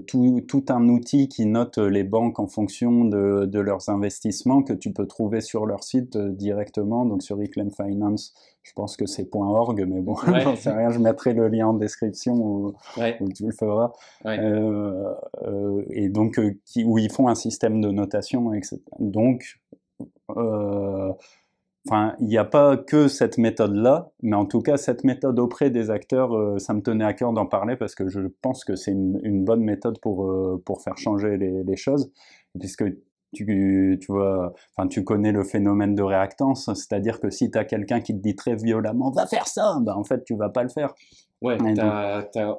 tout, 0.07 0.41
tout, 0.47 0.65
un 0.69 0.89
outil 0.89 1.29
qui 1.29 1.45
note 1.45 1.77
les 1.77 2.03
banques 2.03 2.39
en 2.39 2.47
fonction 2.47 3.05
de, 3.05 3.45
de, 3.45 3.59
leurs 3.59 3.89
investissements 3.89 4.63
que 4.63 4.73
tu 4.73 4.91
peux 4.91 5.05
trouver 5.05 5.39
sur 5.39 5.67
leur 5.67 5.83
site 5.83 6.15
euh, 6.15 6.31
directement, 6.31 7.05
donc 7.05 7.21
sur 7.21 7.37
Reclaim 7.37 7.69
Finance. 7.69 8.33
Je 8.63 8.73
pense 8.73 8.97
que 8.97 9.05
c'est 9.05 9.29
.org, 9.33 9.85
mais 9.87 10.01
bon, 10.01 10.15
j'en 10.41 10.55
sais 10.55 10.71
rien, 10.71 10.89
je 10.89 10.97
mettrai 10.99 11.33
le 11.33 11.47
lien 11.47 11.67
en 11.67 11.73
description 11.73 12.33
où, 12.33 12.73
tu 13.35 13.45
le 13.45 13.51
feras. 13.51 13.91
Euh, 14.25 15.13
euh, 15.43 15.83
et 15.91 16.09
donc, 16.09 16.39
qui, 16.65 16.83
où 16.83 16.97
ils 16.97 17.11
font 17.11 17.27
un 17.27 17.35
système 17.35 17.79
de 17.79 17.91
notation, 17.91 18.53
etc. 18.53 18.81
Donc, 18.99 19.59
Enfin, 21.87 22.15
il 22.19 22.27
n'y 22.27 22.37
a 22.37 22.43
pas 22.43 22.75
que 22.75 23.07
cette 23.07 23.37
méthode-là, 23.37 24.11
mais 24.21 24.35
en 24.35 24.45
tout 24.45 24.61
cas, 24.61 24.75
cette 24.75 25.05
méthode 25.05 25.39
auprès 25.39 25.69
des 25.69 25.89
acteurs, 25.89 26.35
euh, 26.35 26.59
ça 26.59 26.73
me 26.73 26.81
tenait 26.81 27.05
à 27.05 27.13
cœur 27.13 27.31
d'en 27.31 27.45
parler 27.45 27.77
parce 27.77 27.95
que 27.95 28.09
je 28.09 28.19
pense 28.41 28.65
que 28.65 28.75
c'est 28.75 28.91
une, 28.91 29.45
bonne 29.45 29.61
méthode 29.61 29.97
pour, 30.01 30.29
euh, 30.29 30.61
pour 30.65 30.81
faire 30.81 30.97
changer 30.97 31.37
les, 31.37 31.75
choses, 31.77 32.11
puisque 32.59 32.83
tu, 33.33 33.97
tu, 34.01 34.11
vois, 34.11 34.53
enfin, 34.75 34.89
tu 34.89 35.05
connais 35.05 35.31
le 35.31 35.45
phénomène 35.45 35.95
de 35.95 36.03
réactance, 36.03 36.65
c'est-à-dire 36.73 37.21
que 37.21 37.29
si 37.29 37.51
tu 37.51 37.57
as 37.57 37.63
quelqu'un 37.63 38.01
qui 38.01 38.13
te 38.13 38.21
dit 38.21 38.35
très 38.35 38.55
violemment 38.55 39.11
«va 39.15 39.25
faire 39.25 39.47
ça 39.47 39.77
ben, 39.81 39.93
en 39.93 40.03
fait, 40.03 40.25
tu 40.25 40.35
vas 40.35 40.49
pas 40.49 40.63
le 40.63 40.69
faire. 40.69 40.93
Ouais, 41.41 41.57
tu 41.57 41.79
as, 41.79 42.57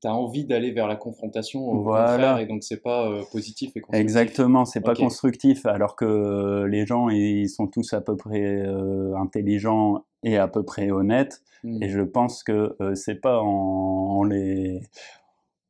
tu 0.00 0.08
as 0.08 0.14
envie 0.14 0.44
d'aller 0.44 0.70
vers 0.70 0.86
la 0.86 0.96
confrontation 0.96 1.60
au 1.60 1.82
voilà. 1.82 2.40
et 2.40 2.46
donc 2.46 2.62
c'est 2.62 2.82
pas 2.82 3.08
euh, 3.08 3.22
positif 3.32 3.72
et 3.76 3.80
constructif. 3.80 4.00
Exactement, 4.00 4.64
c'est 4.64 4.80
pas 4.80 4.94
constructif 4.94 5.66
alors 5.66 5.96
que 5.96 6.64
les 6.68 6.86
gens 6.86 7.08
ils 7.08 7.48
sont 7.48 7.66
tous 7.66 7.92
à 7.92 8.00
peu 8.00 8.16
près 8.16 8.42
euh, 8.42 9.14
intelligents 9.16 10.04
et 10.22 10.36
à 10.36 10.48
peu 10.48 10.62
près 10.62 10.90
honnêtes 10.90 11.42
hmm. 11.64 11.82
et 11.82 11.88
je 11.88 12.00
pense 12.00 12.42
que 12.42 12.76
euh, 12.80 12.94
c'est 12.94 13.20
pas 13.20 13.40
en, 13.40 14.22
les 14.24 14.82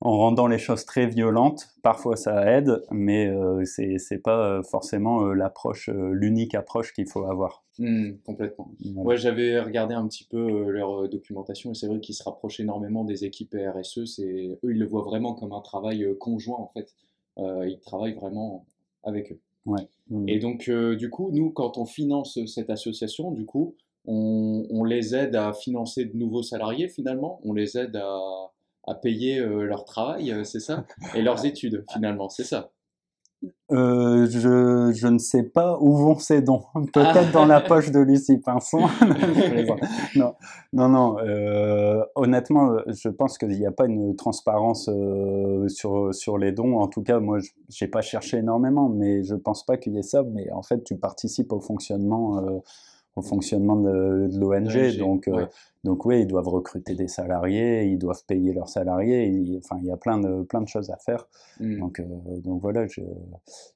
en 0.04 0.18
rendant 0.18 0.46
les 0.46 0.58
choses 0.58 0.84
très 0.84 1.06
violentes, 1.06 1.68
parfois 1.82 2.16
ça 2.16 2.44
aide, 2.50 2.82
mais 2.90 3.26
euh, 3.28 3.64
c'est 3.64 3.98
c'est 3.98 4.18
pas 4.18 4.62
forcément 4.62 5.24
l'approche, 5.32 5.88
l'unique 5.88 6.54
approche 6.54 6.92
qu'il 6.92 7.08
faut 7.08 7.24
avoir. 7.24 7.62
Mmh, 7.78 8.18
complètement. 8.26 8.70
Ouais, 8.96 9.16
j'avais 9.16 9.58
regardé 9.58 9.94
un 9.94 10.06
petit 10.06 10.24
peu 10.24 10.36
euh, 10.36 10.70
leur 10.70 11.04
euh, 11.04 11.08
documentation 11.08 11.72
et 11.72 11.74
c'est 11.74 11.86
vrai 11.86 12.00
qu'ils 12.00 12.14
se 12.14 12.22
rapprochent 12.22 12.60
énormément 12.60 13.04
des 13.04 13.24
équipes 13.24 13.56
RSE. 13.56 14.04
C'est 14.04 14.58
eux, 14.62 14.72
ils 14.72 14.78
le 14.78 14.86
voient 14.86 15.02
vraiment 15.02 15.34
comme 15.34 15.52
un 15.52 15.60
travail 15.62 16.04
euh, 16.04 16.14
conjoint 16.14 16.58
en 16.58 16.70
fait. 16.74 16.94
ils 17.38 17.78
travaillent 17.80 18.14
vraiment 18.14 18.66
avec 19.04 19.32
eux. 19.32 19.40
Ouais. 19.64 19.88
Mmh. 20.10 20.28
Et 20.28 20.38
donc, 20.38 20.70
du 20.70 21.08
coup, 21.08 21.30
nous, 21.32 21.50
quand 21.50 21.78
on 21.78 21.86
finance 21.86 22.38
cette 22.46 22.68
association, 22.68 23.30
du 23.30 23.46
coup, 23.46 23.74
on, 24.04 24.66
on, 24.68 24.84
les 24.84 25.14
aide 25.14 25.36
à 25.36 25.52
financer 25.52 26.04
de 26.04 26.16
nouveaux 26.16 26.42
salariés 26.42 26.88
finalement. 26.88 27.40
On 27.44 27.52
les 27.52 27.78
aide 27.78 27.96
à, 27.96 28.51
à 28.86 28.94
payer 28.94 29.38
leur 29.40 29.84
travail, 29.84 30.34
c'est 30.44 30.60
ça? 30.60 30.84
Et 31.14 31.22
leurs 31.22 31.44
études, 31.46 31.84
finalement, 31.92 32.28
c'est 32.28 32.44
ça? 32.44 32.70
Euh, 33.72 34.26
je, 34.28 34.92
je, 34.94 35.06
ne 35.08 35.18
sais 35.18 35.42
pas 35.42 35.78
où 35.80 35.96
vont 35.96 36.18
ces 36.18 36.42
dons. 36.42 36.62
Peut-être 36.92 37.32
dans 37.32 37.46
la 37.46 37.60
poche 37.60 37.90
de 37.90 38.00
Lucie 38.00 38.38
Pinson. 38.38 38.82
non, 40.14 40.34
non, 40.72 40.88
non. 40.88 41.18
Euh, 41.18 42.04
honnêtement, 42.14 42.76
je 42.86 43.08
pense 43.08 43.38
qu'il 43.38 43.48
n'y 43.48 43.66
a 43.66 43.72
pas 43.72 43.86
une 43.86 44.14
transparence 44.14 44.88
euh, 44.88 45.66
sur, 45.68 46.14
sur 46.14 46.38
les 46.38 46.52
dons. 46.52 46.78
En 46.78 46.86
tout 46.86 47.02
cas, 47.02 47.18
moi, 47.18 47.38
je 47.40 47.84
n'ai 47.84 47.90
pas 47.90 48.02
cherché 48.02 48.38
énormément, 48.38 48.88
mais 48.88 49.22
je 49.22 49.34
ne 49.34 49.40
pense 49.40 49.64
pas 49.64 49.76
qu'il 49.76 49.94
y 49.94 49.98
ait 49.98 50.02
ça. 50.02 50.22
Mais 50.22 50.50
en 50.52 50.62
fait, 50.62 50.84
tu 50.84 50.96
participes 50.96 51.52
au 51.52 51.60
fonctionnement 51.60 52.60
au 53.16 53.22
fonctionnement 53.22 53.76
de, 53.76 54.28
l'ONG. 54.38 54.96
Donc, 54.98 55.28
euh, 55.28 55.46
donc 55.84 56.06
oui, 56.06 56.20
ils 56.20 56.26
doivent 56.26 56.48
recruter 56.48 56.94
des 56.94 57.08
salariés, 57.08 57.84
ils 57.84 57.98
doivent 57.98 58.24
payer 58.26 58.52
leurs 58.52 58.68
salariés. 58.68 59.58
enfin, 59.58 59.78
il 59.80 59.86
y 59.86 59.90
a 59.90 59.96
plein 59.96 60.18
de, 60.18 60.42
plein 60.42 60.60
de 60.60 60.68
choses 60.68 60.90
à 60.90 60.96
faire. 60.96 61.26
Donc, 61.60 61.98
euh, 61.98 62.06
donc 62.38 62.62
voilà, 62.62 62.86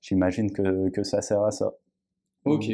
j'imagine 0.00 0.52
que, 0.52 0.88
que 0.90 1.02
ça 1.02 1.20
sert 1.20 1.42
à 1.42 1.50
ça. 1.50 1.74
Ok. 2.44 2.70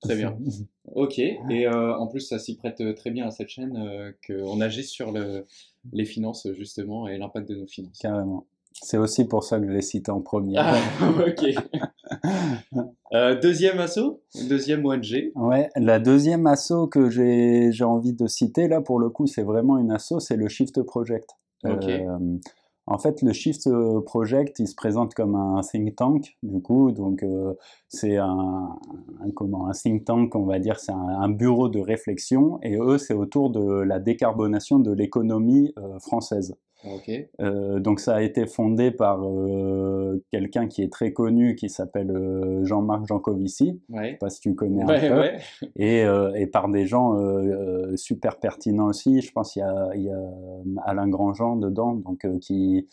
Très 0.00 0.16
bien. 0.16 0.36
Ok. 0.94 1.20
Et 1.20 1.66
euh, 1.68 1.96
en 1.96 2.08
plus, 2.08 2.20
ça 2.20 2.40
s'y 2.40 2.56
prête 2.56 2.82
très 2.96 3.12
bien 3.12 3.28
à 3.28 3.30
cette 3.30 3.48
chaîne 3.48 4.12
qu'on 4.26 4.60
agisse 4.60 4.90
sur 4.90 5.12
le, 5.12 5.46
les 5.92 6.04
finances, 6.04 6.48
justement, 6.54 7.06
et 7.06 7.18
l'impact 7.18 7.48
de 7.48 7.54
nos 7.54 7.68
finances. 7.68 7.98
Carrément. 7.98 8.46
C'est 8.72 8.98
aussi 8.98 9.24
pour 9.26 9.44
ça 9.44 9.60
que 9.60 9.66
je 9.66 9.72
l'ai 9.72 9.82
cité 9.82 10.10
en 10.10 10.20
premier. 10.20 10.56
Ah, 10.58 10.76
ok. 11.26 11.54
Euh, 13.14 13.38
deuxième 13.38 13.78
assaut 13.78 14.22
Deuxième 14.48 14.86
ONG 14.86 15.32
Ouais, 15.34 15.68
la 15.76 15.98
deuxième 15.98 16.46
assaut 16.46 16.86
que 16.86 17.10
j'ai 17.10 17.84
envie 17.84 18.14
de 18.14 18.26
citer, 18.26 18.68
là, 18.68 18.80
pour 18.80 18.98
le 18.98 19.10
coup, 19.10 19.26
c'est 19.26 19.42
vraiment 19.42 19.78
une 19.78 19.90
assaut, 19.90 20.18
c'est 20.18 20.36
le 20.36 20.48
Shift 20.48 20.82
Project. 20.82 21.28
Ok. 21.64 21.88
Euh, 21.88 22.18
en 22.86 22.98
fait, 22.98 23.22
le 23.22 23.32
Shift 23.32 23.68
Project, 24.06 24.58
il 24.58 24.66
se 24.66 24.74
présente 24.74 25.14
comme 25.14 25.36
un 25.36 25.60
think 25.60 25.94
tank, 25.94 26.36
du 26.42 26.60
coup, 26.62 26.90
donc 26.90 27.22
euh, 27.22 27.52
c'est 27.88 28.16
un, 28.16 28.76
comment, 29.36 29.68
un 29.68 29.72
think 29.72 30.04
tank, 30.04 30.34
on 30.34 30.44
va 30.44 30.58
dire, 30.58 30.80
c'est 30.80 30.92
un, 30.92 31.28
bureau 31.28 31.68
de 31.68 31.80
réflexion, 31.80 32.58
et 32.62 32.76
eux, 32.76 32.98
c'est 32.98 33.14
autour 33.14 33.50
de 33.50 33.82
la 33.82 34.00
décarbonation 34.00 34.78
de 34.78 34.90
l'économie 34.90 35.74
française. 36.00 36.56
Euh, 37.40 37.80
donc 37.80 38.00
ça 38.00 38.16
a 38.16 38.22
été 38.22 38.46
fondé 38.46 38.90
par 38.90 39.20
euh, 39.24 40.22
quelqu'un 40.30 40.66
qui 40.66 40.82
est 40.82 40.92
très 40.92 41.12
connu, 41.12 41.54
qui 41.54 41.68
s'appelle 41.68 42.10
euh, 42.10 42.64
Jean-Marc 42.64 43.06
Jancovici, 43.06 43.80
ouais. 43.88 44.04
je 44.04 44.10
sais 44.10 44.16
pas 44.16 44.30
si 44.30 44.40
tu 44.40 44.54
connais 44.54 44.82
un 44.82 44.86
peu, 44.86 45.68
et, 45.76 46.04
et, 46.34 46.46
par 46.46 46.68
des 46.68 46.86
gens 46.86 47.16
super 47.96 48.38
pertinents 48.38 48.86
aussi. 48.86 49.20
Je 49.20 49.32
pense 49.32 49.52
qu'il 49.52 49.62
y, 49.94 50.02
y 50.02 50.10
a, 50.10 50.18
Alain 50.84 51.08
Grandjean 51.08 51.56
dedans, 51.56 51.94
donc 51.94 52.26
qui 52.40 52.86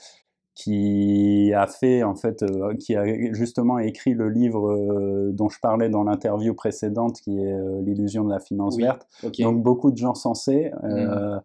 qui 0.55 1.53
a 1.55 1.67
fait 1.67 2.03
en 2.03 2.15
fait, 2.15 2.43
qui 2.79 2.93
a 2.93 3.05
justement 3.34 3.79
écrit 3.79 4.13
le 4.13 4.29
livre 4.29 5.31
dont 5.31 5.48
je 5.48 5.58
parlais 5.62 5.88
dans 5.88 6.03
l'interview 6.03 6.53
précédente, 6.53 7.22
qui 7.22 7.39
est 7.39 7.55
l'illusion 7.81 8.25
de 8.25 8.29
la 8.29 8.39
finance 8.39 8.77
verte. 8.77 9.08
Donc 9.39 9.63
beaucoup 9.63 9.91
de 9.91 9.98
gens 9.98 10.15
sensés. 10.15 10.72
Mmh. 10.84 11.39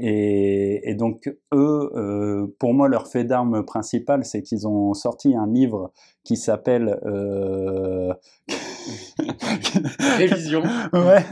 Et, 0.00 0.94
donc 0.98 1.28
eux, 1.52 1.90
euh, 1.94 2.46
pour 2.58 2.74
moi, 2.74 2.88
leur 2.88 3.06
fait 3.06 3.24
d'armes 3.24 3.64
principal, 3.64 4.24
c'est 4.24 4.42
qu'ils 4.42 4.66
ont 4.66 4.92
sorti 4.92 5.36
un 5.36 5.46
livre 5.46 5.92
qui 6.24 6.36
s'appelle 6.36 6.98
euh... 7.04 8.12
Révision. 10.18 10.62
ouais, 10.92 11.24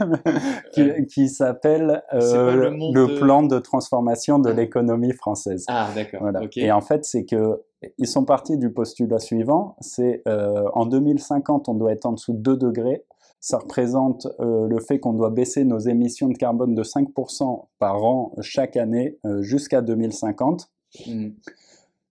qui, 1.07 1.29
s'appelle 1.29 2.03
euh, 2.13 2.71
le, 2.71 3.19
plan 3.19 3.43
de 3.43 3.59
transformation 3.59 4.39
de 4.39 4.49
ah. 4.49 4.53
l'économie 4.53 5.13
française. 5.13 5.65
Ah, 5.67 5.89
d'accord. 5.93 6.21
Voilà. 6.21 6.41
Et 6.55 6.71
en 6.71 6.81
fait, 6.81 7.05
c'est 7.05 7.25
que 7.25 7.61
ils 7.97 8.07
sont 8.07 8.23
partis 8.25 8.57
du 8.57 8.71
postulat 8.71 9.19
suivant, 9.19 9.75
c'est 9.81 10.21
euh, 10.27 10.63
en 10.73 10.85
2050, 10.85 11.67
on 11.67 11.73
doit 11.73 11.91
être 11.91 12.05
en 12.05 12.13
dessous 12.13 12.33
de 12.33 12.39
2 12.39 12.57
degrés 12.57 13.03
ça 13.43 13.57
représente 13.57 14.25
euh, 14.39 14.69
le 14.69 14.79
fait 14.79 15.01
qu'on 15.01 15.11
doit 15.11 15.29
baisser 15.29 15.65
nos 15.65 15.77
émissions 15.77 16.29
de 16.29 16.37
carbone 16.37 16.75
de 16.75 16.81
5% 16.81 17.65
par 17.77 18.01
an 18.05 18.33
chaque 18.39 18.77
année 18.77 19.17
euh, 19.25 19.41
jusqu'à 19.41 19.81
2050. 19.81 20.71
Mm. 21.07 21.27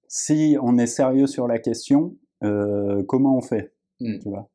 Si 0.08 0.58
on 0.60 0.76
est 0.76 0.86
sérieux 0.86 1.26
sur 1.26 1.48
la 1.48 1.58
question, 1.58 2.14
euh, 2.44 3.02
comment 3.08 3.38
on 3.38 3.40
fait? 3.40 3.72
Mm. 4.00 4.18
tu 4.18 4.28
vois? 4.28 4.50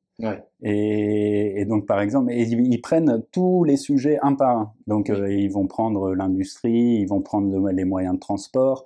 Et, 0.61 1.65
donc, 1.67 1.87
par 1.87 1.99
exemple, 1.99 2.31
ils, 2.31 2.81
prennent 2.81 3.23
tous 3.31 3.63
les 3.63 3.77
sujets 3.77 4.19
un 4.21 4.35
par 4.35 4.57
un. 4.57 4.73
Donc, 4.85 5.09
ils 5.09 5.51
vont 5.51 5.65
prendre 5.65 6.13
l'industrie, 6.13 6.99
ils 7.01 7.07
vont 7.07 7.21
prendre 7.21 7.69
les 7.69 7.85
moyens 7.85 8.15
de 8.15 8.19
transport, 8.19 8.85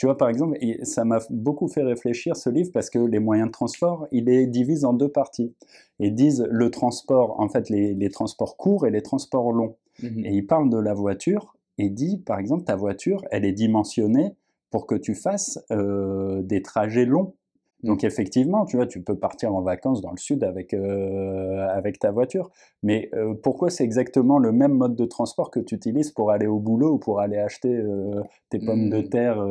tu 0.00 0.06
vois, 0.06 0.16
par 0.16 0.30
exemple, 0.30 0.56
ça 0.82 1.04
m'a 1.04 1.18
beaucoup 1.28 1.68
fait 1.68 1.82
réfléchir 1.82 2.34
ce 2.34 2.48
livre 2.48 2.70
parce 2.72 2.88
que 2.88 2.98
les 2.98 3.18
moyens 3.18 3.48
de 3.48 3.52
transport, 3.52 4.08
il 4.12 4.24
les 4.24 4.46
divise 4.46 4.86
en 4.86 4.94
deux 4.94 5.10
parties. 5.10 5.54
Ils 5.98 6.14
disent 6.14 6.48
le 6.50 6.70
transport, 6.70 7.38
en 7.38 7.50
fait, 7.50 7.68
les, 7.68 8.08
transports 8.08 8.56
courts 8.56 8.86
et 8.86 8.90
les 8.90 9.02
transports 9.02 9.52
longs. 9.52 9.76
Mmh 10.02 10.24
et 10.24 10.36
ils 10.36 10.46
parlent 10.46 10.70
de 10.70 10.78
la 10.78 10.94
voiture 10.94 11.54
et 11.76 11.90
dit, 11.90 12.16
par 12.16 12.38
exemple, 12.38 12.64
ta 12.64 12.76
voiture, 12.76 13.22
elle 13.30 13.44
est 13.44 13.52
dimensionnée 13.52 14.32
pour 14.70 14.86
que 14.86 14.94
tu 14.94 15.14
fasses 15.14 15.62
euh, 15.70 16.40
des 16.40 16.62
trajets 16.62 17.04
longs. 17.04 17.34
Donc 17.82 18.04
effectivement, 18.04 18.66
tu 18.66 18.76
vois, 18.76 18.86
tu 18.86 19.00
peux 19.00 19.16
partir 19.16 19.54
en 19.54 19.62
vacances 19.62 20.00
dans 20.02 20.10
le 20.10 20.18
sud 20.18 20.44
avec, 20.44 20.74
euh, 20.74 21.66
avec 21.68 21.98
ta 21.98 22.10
voiture, 22.10 22.50
mais 22.82 23.08
euh, 23.14 23.34
pourquoi 23.42 23.70
c'est 23.70 23.84
exactement 23.84 24.38
le 24.38 24.52
même 24.52 24.74
mode 24.74 24.96
de 24.96 25.04
transport 25.06 25.50
que 25.50 25.60
tu 25.60 25.74
utilises 25.74 26.10
pour 26.10 26.30
aller 26.30 26.46
au 26.46 26.58
boulot 26.58 26.92
ou 26.92 26.98
pour 26.98 27.20
aller 27.20 27.38
acheter 27.38 27.74
euh, 27.74 28.22
tes 28.50 28.58
pommes 28.58 28.90
de 28.90 28.98
mmh. 28.98 29.08
terre 29.08 29.46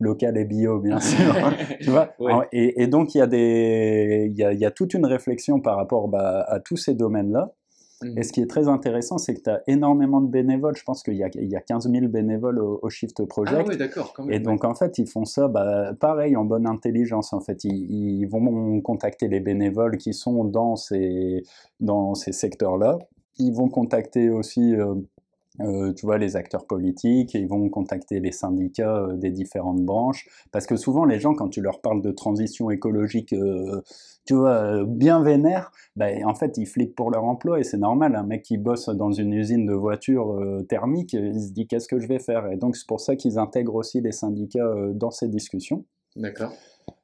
locales 0.00 0.38
et 0.38 0.44
bio, 0.44 0.80
bien 0.80 1.00
sûr, 1.00 1.34
tu 1.80 1.90
vois? 1.90 2.14
Et, 2.52 2.86
donc 2.86 3.14
il 3.14 3.18
y, 3.18 3.22
a 3.22 3.26
des, 3.26 4.28
il, 4.30 4.36
y 4.36 4.44
a, 4.44 4.52
y 4.52 4.64
a 4.64 4.70
toute 4.70 4.94
une 4.94 5.06
réflexion 5.06 5.60
par 5.60 5.76
rapport 5.76 6.08
bah, 6.08 6.44
à 6.48 6.60
tous 6.60 6.76
ces 6.76 6.94
domaines-là. 6.94 7.52
Et 8.16 8.22
ce 8.22 8.32
qui 8.32 8.40
est 8.40 8.46
très 8.46 8.68
intéressant, 8.68 9.18
c'est 9.18 9.34
que 9.34 9.40
tu 9.40 9.50
as 9.50 9.62
énormément 9.66 10.20
de 10.20 10.28
bénévoles. 10.28 10.76
Je 10.76 10.84
pense 10.84 11.02
qu'il 11.02 11.14
y, 11.14 11.18
y, 11.18 11.56
a 11.56 11.60
15 11.60 11.90
000 11.90 12.08
bénévoles 12.08 12.58
au, 12.58 12.88
Shift 12.90 13.24
Project. 13.24 13.60
Ah 13.60 13.68
oui, 13.68 13.76
d'accord. 13.76 14.14
Et 14.30 14.38
donc, 14.38 14.64
en 14.64 14.74
fait, 14.74 14.98
ils 14.98 15.08
font 15.08 15.24
ça 15.24 15.48
bah, 15.48 15.92
pareil, 15.98 16.36
en 16.36 16.44
bonne 16.44 16.66
intelligence. 16.66 17.32
En 17.32 17.40
fait, 17.40 17.64
ils, 17.64 18.26
vont 18.26 18.80
contacter 18.80 19.28
les 19.28 19.40
bénévoles 19.40 19.96
qui 19.96 20.12
sont 20.12 20.44
dans 20.44 20.76
ces, 20.76 21.42
dans 21.80 22.14
ces 22.14 22.32
secteurs-là. 22.32 22.98
Ils 23.38 23.52
vont 23.52 23.68
contacter 23.68 24.30
aussi 24.30 24.74
euh, 24.74 24.94
euh, 25.60 25.92
tu 25.92 26.04
vois, 26.04 26.18
les 26.18 26.34
acteurs 26.34 26.66
politiques, 26.66 27.34
ils 27.34 27.46
vont 27.46 27.68
contacter 27.68 28.18
les 28.18 28.32
syndicats 28.32 28.96
euh, 28.96 29.16
des 29.16 29.30
différentes 29.30 29.84
branches, 29.84 30.28
parce 30.50 30.66
que 30.66 30.76
souvent 30.76 31.04
les 31.04 31.20
gens, 31.20 31.34
quand 31.34 31.48
tu 31.48 31.60
leur 31.60 31.80
parles 31.80 32.02
de 32.02 32.10
transition 32.10 32.70
écologique, 32.70 33.32
euh, 33.32 33.80
tu 34.26 34.34
vois, 34.34 34.84
bien 34.84 35.22
vénère, 35.22 35.70
ben, 35.94 36.26
en 36.26 36.34
fait, 36.34 36.58
ils 36.58 36.66
flippent 36.66 36.96
pour 36.96 37.10
leur 37.10 37.24
emploi, 37.24 37.60
et 37.60 37.62
c'est 37.62 37.78
normal, 37.78 38.16
un 38.16 38.24
mec 38.24 38.42
qui 38.42 38.58
bosse 38.58 38.88
dans 38.88 39.12
une 39.12 39.32
usine 39.32 39.64
de 39.64 39.74
voitures 39.74 40.36
thermiques, 40.68 41.12
il 41.12 41.40
se 41.40 41.52
dit 41.52 41.68
qu'est-ce 41.68 41.86
que 41.86 42.00
je 42.00 42.08
vais 42.08 42.18
faire, 42.18 42.50
et 42.50 42.56
donc 42.56 42.74
c'est 42.74 42.86
pour 42.86 43.00
ça 43.00 43.14
qu'ils 43.14 43.38
intègrent 43.38 43.74
aussi 43.76 44.00
les 44.00 44.12
syndicats 44.12 44.74
dans 44.94 45.10
ces 45.10 45.28
discussions. 45.28 45.84
D'accord. 46.16 46.52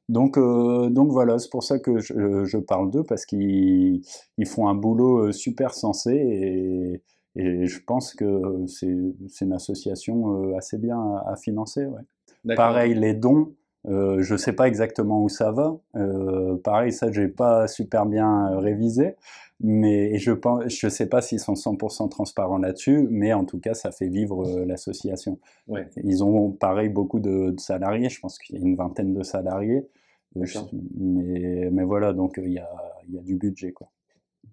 Donc, 0.09 0.37
donc 0.37 1.11
voilà, 1.11 1.37
c'est 1.37 1.51
pour 1.51 1.63
ça 1.63 1.77
que 1.77 1.99
je, 1.99 2.43
je 2.43 2.57
parle 2.57 2.89
d'eux, 2.89 3.03
parce 3.03 3.25
qu'ils 3.25 4.01
font 4.47 4.67
un 4.67 4.75
boulot 4.75 5.31
super 5.31 5.75
sensé, 5.75 6.13
et 6.15 7.01
et 7.35 7.65
je 7.65 7.79
pense 7.83 8.13
que 8.13 8.65
c'est 8.67 9.45
une 9.45 9.53
association 9.53 10.51
euh, 10.51 10.57
assez 10.57 10.77
bien 10.77 10.99
à, 11.25 11.35
financer. 11.35 11.85
Ouais. 11.85 12.55
Pareil, 12.55 12.93
les 12.93 13.13
dons, 13.13 13.53
euh, 13.87 14.21
je 14.21 14.33
ne 14.33 14.37
sais 14.37 14.53
pas 14.53 14.67
exactement 14.67 15.23
où 15.23 15.29
ça 15.29 15.51
va. 15.51 15.77
Euh, 15.95 16.57
pareil, 16.57 16.91
ça, 16.91 17.11
je 17.11 17.21
n'ai 17.21 17.27
pas 17.29 17.67
super 17.67 18.05
bien 18.05 18.59
révisé. 18.59 19.15
Mais 19.63 20.17
je 20.17 20.31
ne 20.31 20.69
je 20.69 20.89
sais 20.89 21.05
pas 21.05 21.21
s'ils 21.21 21.39
sont 21.39 21.53
100% 21.53 22.09
transparents 22.09 22.57
là-dessus, 22.57 23.07
mais 23.11 23.31
en 23.31 23.45
tout 23.45 23.59
cas, 23.59 23.75
ça 23.75 23.91
fait 23.91 24.07
vivre 24.07 24.65
l'association. 24.65 25.37
Ouais. 25.67 25.87
Ils 26.03 26.23
ont, 26.23 26.49
pareil, 26.49 26.89
beaucoup 26.89 27.19
de, 27.19 27.53
salariés. 27.59 28.09
Je 28.09 28.19
pense 28.19 28.39
qu'il 28.39 28.55
y 28.55 28.59
a 28.59 28.61
une 28.61 28.75
vingtaine 28.75 29.13
de 29.13 29.21
salariés. 29.21 29.87
Mais, 30.35 31.69
mais 31.71 31.83
voilà, 31.83 32.11
donc 32.13 32.39
il 32.43 32.53
y 32.53 32.57
a, 32.57 32.69
y 33.07 33.19
a 33.19 33.21
du 33.21 33.35
budget. 33.35 33.71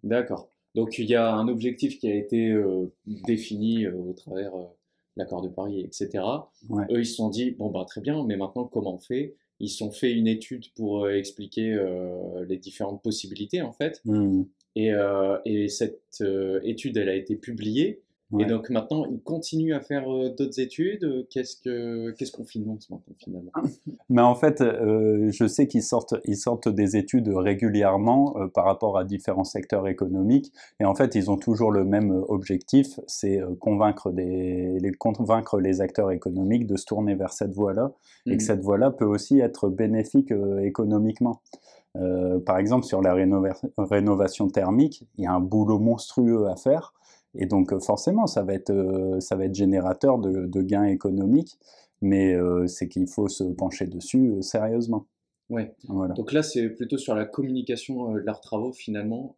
D'accord. 0.04 0.50
Donc 0.78 0.96
il 0.98 1.06
y 1.06 1.16
a 1.16 1.34
un 1.34 1.48
objectif 1.48 1.98
qui 1.98 2.08
a 2.08 2.14
été 2.14 2.52
euh, 2.52 2.86
défini 3.04 3.84
euh, 3.84 3.96
au 3.96 4.12
travers 4.12 4.52
de 4.52 4.58
euh, 4.58 4.66
l'accord 5.16 5.42
de 5.42 5.48
Paris, 5.48 5.80
etc. 5.80 6.22
Eux, 6.70 7.00
ils 7.00 7.04
se 7.04 7.16
sont 7.16 7.30
dit, 7.30 7.50
bon, 7.50 7.68
bah, 7.68 7.84
très 7.84 8.00
bien, 8.00 8.24
mais 8.24 8.36
maintenant, 8.36 8.64
comment 8.64 8.94
on 8.94 8.98
fait? 9.00 9.34
Ils 9.58 9.70
se 9.70 9.78
sont 9.78 9.90
fait 9.90 10.12
une 10.12 10.28
étude 10.28 10.72
pour 10.76 11.10
expliquer 11.10 11.76
les 12.46 12.56
différentes 12.58 13.02
possibilités, 13.02 13.60
en 13.60 13.72
fait. 13.72 14.00
Mmh. 14.04 14.42
Et, 14.76 14.92
et, 15.44 15.66
cette 15.66 16.22
étude, 16.62 16.96
elle 16.96 17.08
a 17.08 17.16
été 17.16 17.34
publiée. 17.34 18.00
Et 18.38 18.44
donc 18.44 18.68
maintenant, 18.68 19.06
ils 19.06 19.22
continuent 19.22 19.74
à 19.74 19.80
faire 19.80 20.12
euh, 20.12 20.28
d'autres 20.28 20.60
études. 20.60 21.26
Qu'est-ce 21.30 21.56
que 21.56 22.10
qu'est-ce 22.10 22.32
qu'on 22.32 22.44
finance 22.44 22.90
maintenant 22.90 23.14
finalement? 23.16 23.52
Mais 24.10 24.20
en 24.20 24.34
fait, 24.34 24.60
euh, 24.60 25.30
je 25.30 25.46
sais 25.46 25.66
qu'ils 25.66 25.82
sortent 25.82 26.14
ils 26.26 26.36
sortent 26.36 26.68
des 26.68 26.96
études 26.96 27.28
régulièrement 27.28 28.36
euh, 28.36 28.46
par 28.46 28.66
rapport 28.66 28.98
à 28.98 29.04
différents 29.04 29.44
secteurs 29.44 29.88
économiques. 29.88 30.52
Et 30.78 30.84
en 30.84 30.94
fait, 30.94 31.14
ils 31.14 31.30
ont 31.30 31.38
toujours 31.38 31.72
le 31.72 31.84
même 31.84 32.22
objectif, 32.28 33.00
c'est 33.06 33.40
convaincre 33.60 34.10
des 34.10 34.78
les, 34.78 34.92
convaincre 34.92 35.58
les 35.58 35.80
acteurs 35.80 36.10
économiques 36.10 36.66
de 36.66 36.76
se 36.76 36.84
tourner 36.84 37.14
vers 37.14 37.32
cette 37.32 37.54
voie-là, 37.54 37.92
et 38.26 38.32
que 38.32 38.36
mmh. 38.36 38.40
cette 38.40 38.60
voie-là 38.60 38.90
peut 38.90 39.06
aussi 39.06 39.40
être 39.40 39.70
bénéfique 39.70 40.32
économiquement. 40.62 41.40
par 42.44 42.58
exemple, 42.58 42.84
sur 42.84 43.00
la 43.00 43.14
rénovation 43.14 44.48
thermique, 44.48 45.04
il 45.16 45.24
y 45.24 45.26
a 45.26 45.32
un 45.32 45.40
boulot 45.40 45.78
monstrueux 45.78 46.46
à 46.48 46.56
faire. 46.56 46.92
Et 47.34 47.46
donc 47.46 47.72
euh, 47.72 47.80
forcément, 47.80 48.26
ça 48.26 48.42
va 48.42 48.54
être, 48.54 48.70
euh, 48.70 49.20
ça 49.20 49.36
va 49.36 49.44
être 49.44 49.54
générateur 49.54 50.18
de, 50.18 50.62
gains 50.62 50.84
économiques, 50.84 51.58
mais 52.00 52.34
euh, 52.34 52.66
c'est 52.66 52.88
qu'il 52.88 53.06
faut 53.06 53.28
se 53.28 53.44
pencher 53.44 53.86
dessus 53.86 54.42
sérieusement. 54.42 55.06
Ouais. 55.50 55.74
Voilà. 55.88 56.14
Donc 56.14 56.32
là, 56.32 56.42
c'est 56.42 56.68
plutôt 56.68 56.98
sur 56.98 57.14
la 57.14 57.24
communication 57.24 58.12
de 58.12 58.18
leurs 58.18 58.40
travaux 58.40 58.72
finalement, 58.72 59.34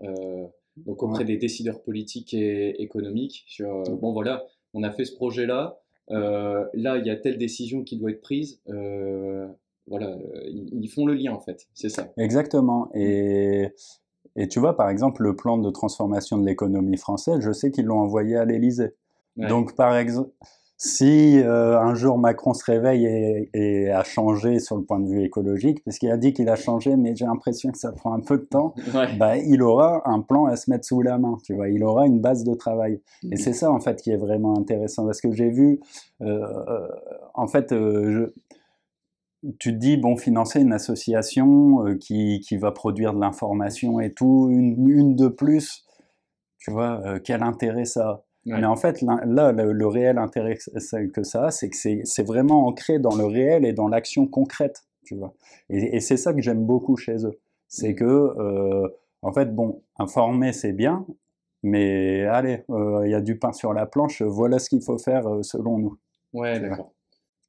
donc 0.76 1.02
auprès 1.04 1.24
des 1.24 1.36
décideurs 1.36 1.82
politiques 1.82 2.34
et 2.34 2.82
économiques. 2.82 3.44
Sur 3.46 3.84
bon 3.84 4.12
voilà, 4.12 4.44
on 4.74 4.82
a 4.82 4.90
fait 4.90 5.04
ce 5.04 5.14
projet-là, 5.14 5.78
là 6.08 6.70
il 6.74 7.06
y 7.06 7.10
a 7.10 7.16
telle 7.16 7.38
décision 7.38 7.84
qui 7.84 7.96
doit 7.96 8.10
être 8.10 8.22
prise. 8.22 8.60
voilà, 9.86 10.18
ils 10.48 10.88
font 10.88 11.06
le 11.06 11.14
lien 11.14 11.32
en 11.32 11.40
fait, 11.40 11.68
c'est 11.74 11.90
ça. 11.90 12.12
Exactement. 12.16 12.90
Et 12.92 13.68
et 14.36 14.48
tu 14.48 14.60
vois, 14.60 14.76
par 14.76 14.88
exemple, 14.88 15.22
le 15.22 15.34
plan 15.34 15.58
de 15.58 15.70
transformation 15.70 16.38
de 16.38 16.46
l'économie 16.46 16.96
française, 16.96 17.40
je 17.40 17.52
sais 17.52 17.70
qu'ils 17.70 17.86
l'ont 17.86 18.00
envoyé 18.00 18.36
à 18.36 18.44
l'Élysée. 18.44 18.94
Donc, 19.36 19.74
par 19.74 19.96
exemple, 19.96 20.30
si 20.76 21.38
euh, 21.38 21.78
un 21.78 21.94
jour 21.94 22.16
Macron 22.16 22.54
se 22.54 22.64
réveille 22.64 23.48
et, 23.52 23.90
a 23.90 24.02
changé 24.02 24.60
sur 24.60 24.76
le 24.76 24.82
point 24.82 24.98
de 24.98 25.08
vue 25.08 25.22
écologique, 25.22 25.82
puisqu'il 25.82 26.10
a 26.10 26.16
dit 26.16 26.32
qu'il 26.32 26.48
a 26.48 26.56
changé, 26.56 26.96
mais 26.96 27.14
j'ai 27.14 27.26
l'impression 27.26 27.70
que 27.70 27.76
ça 27.76 27.92
prend 27.92 28.14
un 28.14 28.20
peu 28.20 28.38
de 28.38 28.44
temps, 28.44 28.74
bah, 29.18 29.36
il 29.36 29.62
aura 29.62 30.02
un 30.06 30.20
plan 30.20 30.46
à 30.46 30.56
se 30.56 30.70
mettre 30.70 30.86
sous 30.86 31.02
la 31.02 31.18
main, 31.18 31.36
tu 31.44 31.54
vois, 31.54 31.68
il 31.68 31.84
aura 31.84 32.06
une 32.06 32.20
base 32.20 32.44
de 32.44 32.54
travail. 32.54 33.00
Et 33.24 33.34
mmh. 33.34 33.36
c'est 33.36 33.52
ça, 33.52 33.70
en 33.70 33.78
fait, 33.78 34.00
qui 34.00 34.10
est 34.10 34.16
vraiment 34.16 34.58
intéressant, 34.58 35.04
parce 35.04 35.20
que 35.20 35.32
j'ai 35.32 35.50
vu, 35.50 35.80
euh, 36.22 36.46
euh, 36.68 36.88
en 37.34 37.46
fait, 37.46 37.68
je, 37.70 38.32
tu 39.58 39.72
te 39.72 39.78
dis, 39.78 39.96
bon, 39.96 40.16
financer 40.16 40.60
une 40.60 40.72
association 40.72 41.86
euh, 41.86 41.96
qui, 41.96 42.40
qui, 42.40 42.56
va 42.56 42.72
produire 42.72 43.14
de 43.14 43.20
l'information 43.20 44.00
et 44.00 44.12
tout, 44.12 44.48
une, 44.50 44.88
une, 44.88 45.16
de 45.16 45.28
plus, 45.28 45.84
tu 46.58 46.70
vois, 46.70 47.00
euh, 47.04 47.18
quel 47.22 47.42
intérêt 47.42 47.84
ça 47.84 48.08
a? 48.08 48.24
Mais 48.46 48.64
en 48.64 48.76
fait, 48.76 49.02
là, 49.02 49.52
le, 49.52 49.86
réel 49.86 50.16
intérêt 50.16 50.56
que 50.56 51.22
ça 51.22 51.46
a, 51.46 51.50
c'est 51.50 51.68
que 51.68 51.76
c'est 51.76 52.22
vraiment 52.22 52.66
ancré 52.66 52.98
dans 52.98 53.14
le 53.14 53.24
réel 53.24 53.66
et 53.66 53.74
dans 53.74 53.86
l'action 53.86 54.26
concrète, 54.26 54.82
tu 55.04 55.14
vois. 55.14 55.34
Et, 55.68 55.96
et 55.96 56.00
c'est 56.00 56.16
ça 56.16 56.32
que 56.32 56.40
j'aime 56.40 56.64
beaucoup 56.64 56.96
chez 56.96 57.26
eux. 57.26 57.38
C'est 57.68 57.92
mmh. 57.92 57.96
que, 57.96 58.04
euh, 58.04 58.88
en 59.20 59.32
fait, 59.32 59.54
bon, 59.54 59.82
informer, 59.98 60.54
c'est 60.54 60.72
bien, 60.72 61.06
mais 61.62 62.24
allez, 62.24 62.64
il 62.70 63.10
y 63.10 63.14
a 63.14 63.20
du 63.20 63.38
pain 63.38 63.52
sur 63.52 63.74
la 63.74 63.84
planche, 63.84 64.22
voilà 64.22 64.58
ce 64.58 64.70
qu'il 64.70 64.82
faut 64.82 64.98
faire 64.98 65.24
selon 65.42 65.76
nous. 65.76 65.98
Ouais, 66.32 66.58
d'accord. 66.58 66.92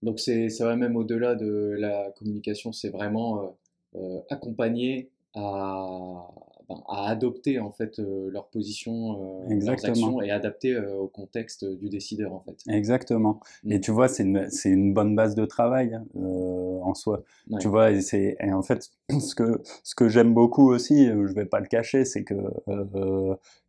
Donc 0.01 0.20
c'est, 0.20 0.50
ça 0.50 0.65
va 0.65 0.75
même 0.75 0.96
au-delà 0.96 1.36
de 1.36 1.75
la 1.77 2.12
communication, 2.17 2.72
c'est 2.72 2.89
vraiment 2.89 3.43
euh, 3.43 3.48
euh, 3.96 4.20
accompagner 4.29 5.10
à, 5.34 6.27
ben, 6.72 6.84
à 6.88 7.10
adopter 7.10 7.60
en 7.60 7.72
fait 7.72 8.00
euh, 8.00 8.29
leur 8.31 8.48
position, 8.48 9.43
euh, 9.50 9.60
leurs 9.65 9.86
actions 9.86 10.22
et 10.22 10.31
adapter 10.31 10.74
euh, 10.74 10.96
au 10.96 11.08
contexte 11.08 11.65
du 11.65 11.89
décideur 11.89 12.34
en 12.34 12.39
fait. 12.39 12.55
Exactement. 12.70 13.39
Et 13.67 13.77
mm. 13.77 13.81
tu 13.81 13.91
vois, 13.91 14.08
c'est 14.08 14.24
une, 14.24 14.50
c'est 14.50 14.70
une 14.70 14.93
bonne 14.93 15.15
base 15.15 15.36
de 15.36 15.46
travail 15.46 15.96
hein, 15.96 16.05
en 16.84 16.93
soi. 16.93 17.24
Tu 17.60 17.67
vois, 17.67 17.91
et, 17.91 18.01
c'est, 18.01 18.38
et 18.39 18.53
en 18.53 18.62
fait, 18.62 18.89
ce 19.10 19.36
que, 19.36 19.62
ce 19.84 19.96
que 19.96 20.08
j'aime 20.08 20.34
beaucoup 20.34 20.72
aussi, 20.72 21.08
je 21.08 21.34
vais 21.34 21.46
pas 21.46 21.60
le 21.60 21.67
cacher, 21.67 22.05
c'est 22.05 22.24
que 22.24 22.36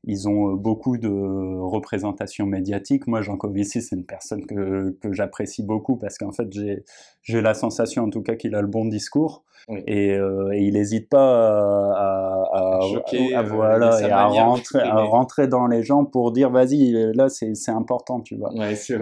ils 0.04 0.28
ont 0.28 0.54
beaucoup 0.54 0.98
de 0.98 1.08
représentations 1.08 2.46
médiatiques. 2.46 3.06
Moi, 3.06 3.22
Jean 3.22 3.36
Covici, 3.36 3.80
c'est 3.82 3.96
une 3.96 4.04
personne 4.04 4.44
que, 4.46 4.96
que 5.00 5.12
j'apprécie 5.12 5.62
beaucoup 5.62 5.96
parce 5.96 6.18
qu'en 6.18 6.32
fait, 6.32 6.52
j'ai, 6.52 7.40
la 7.40 7.54
sensation 7.54 8.04
en 8.04 8.10
tout 8.10 8.22
cas 8.22 8.34
qu'il 8.34 8.54
a 8.54 8.60
le 8.60 8.66
bon 8.66 8.84
discours 8.84 9.44
et, 9.68 10.08
et, 10.10 10.58
il 10.58 10.72
n'hésite 10.72 11.08
pas 11.08 11.92
à, 11.92 12.48
à, 12.52 12.80
à, 12.80 12.84
euh, 12.84 13.42
voilà, 13.42 14.00
et 14.00 14.12
rentrer, 14.12 14.80
à 14.80 15.02
rentrer 15.02 15.46
dans 15.46 15.68
les 15.68 15.84
gens 15.84 16.04
pour 16.04 16.32
dire 16.32 16.50
vas-y, 16.50 16.92
là 17.14 17.28
c'est 17.28 17.54
important, 17.68 18.20
tu 18.20 18.36
vois. 18.36 18.50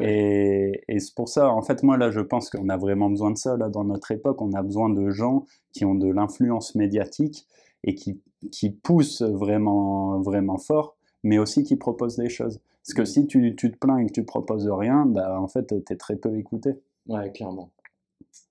et, 0.02 0.82
et 0.86 0.98
c'est 0.98 1.14
pour 1.14 1.30
ça, 1.30 1.50
en 1.50 1.62
fait, 1.62 1.82
moi 1.82 1.96
là 1.96 2.10
je 2.10 2.20
pense 2.20 2.50
qu'on 2.50 2.68
a 2.68 2.76
vraiment 2.76 3.08
besoin 3.08 3.30
de 3.30 3.38
ça 3.38 3.56
là 3.56 3.70
dans 3.70 3.84
notre 3.84 4.10
époque. 4.10 4.42
On 4.42 4.52
a 4.52 4.62
besoin 4.62 4.90
de 4.90 5.08
gens 5.10 5.46
qui 5.72 5.86
ont 5.86 5.94
de 5.94 6.08
l'influence 6.08 6.74
médiatique 6.74 7.46
et 7.84 7.94
qui, 7.94 8.20
qui 8.50 8.70
poussent 8.70 9.22
vraiment, 9.22 10.20
vraiment 10.20 10.58
fort, 10.58 10.96
mais 11.22 11.38
aussi 11.38 11.62
qui 11.62 11.76
proposent 11.76 12.16
des 12.16 12.28
choses. 12.28 12.60
Parce 12.84 12.94
que 12.94 13.04
si 13.04 13.26
tu, 13.26 13.54
tu 13.56 13.70
te 13.70 13.76
plains 13.76 13.98
et 13.98 14.06
que 14.06 14.12
tu 14.12 14.24
proposes 14.24 14.68
rien, 14.68 15.04
bah, 15.06 15.40
en 15.40 15.48
fait, 15.48 15.66
tu 15.66 15.92
es 15.92 15.96
très 15.96 16.16
peu 16.16 16.36
écouté. 16.36 16.70
Ouais, 17.06 17.30
clairement. 17.32 17.70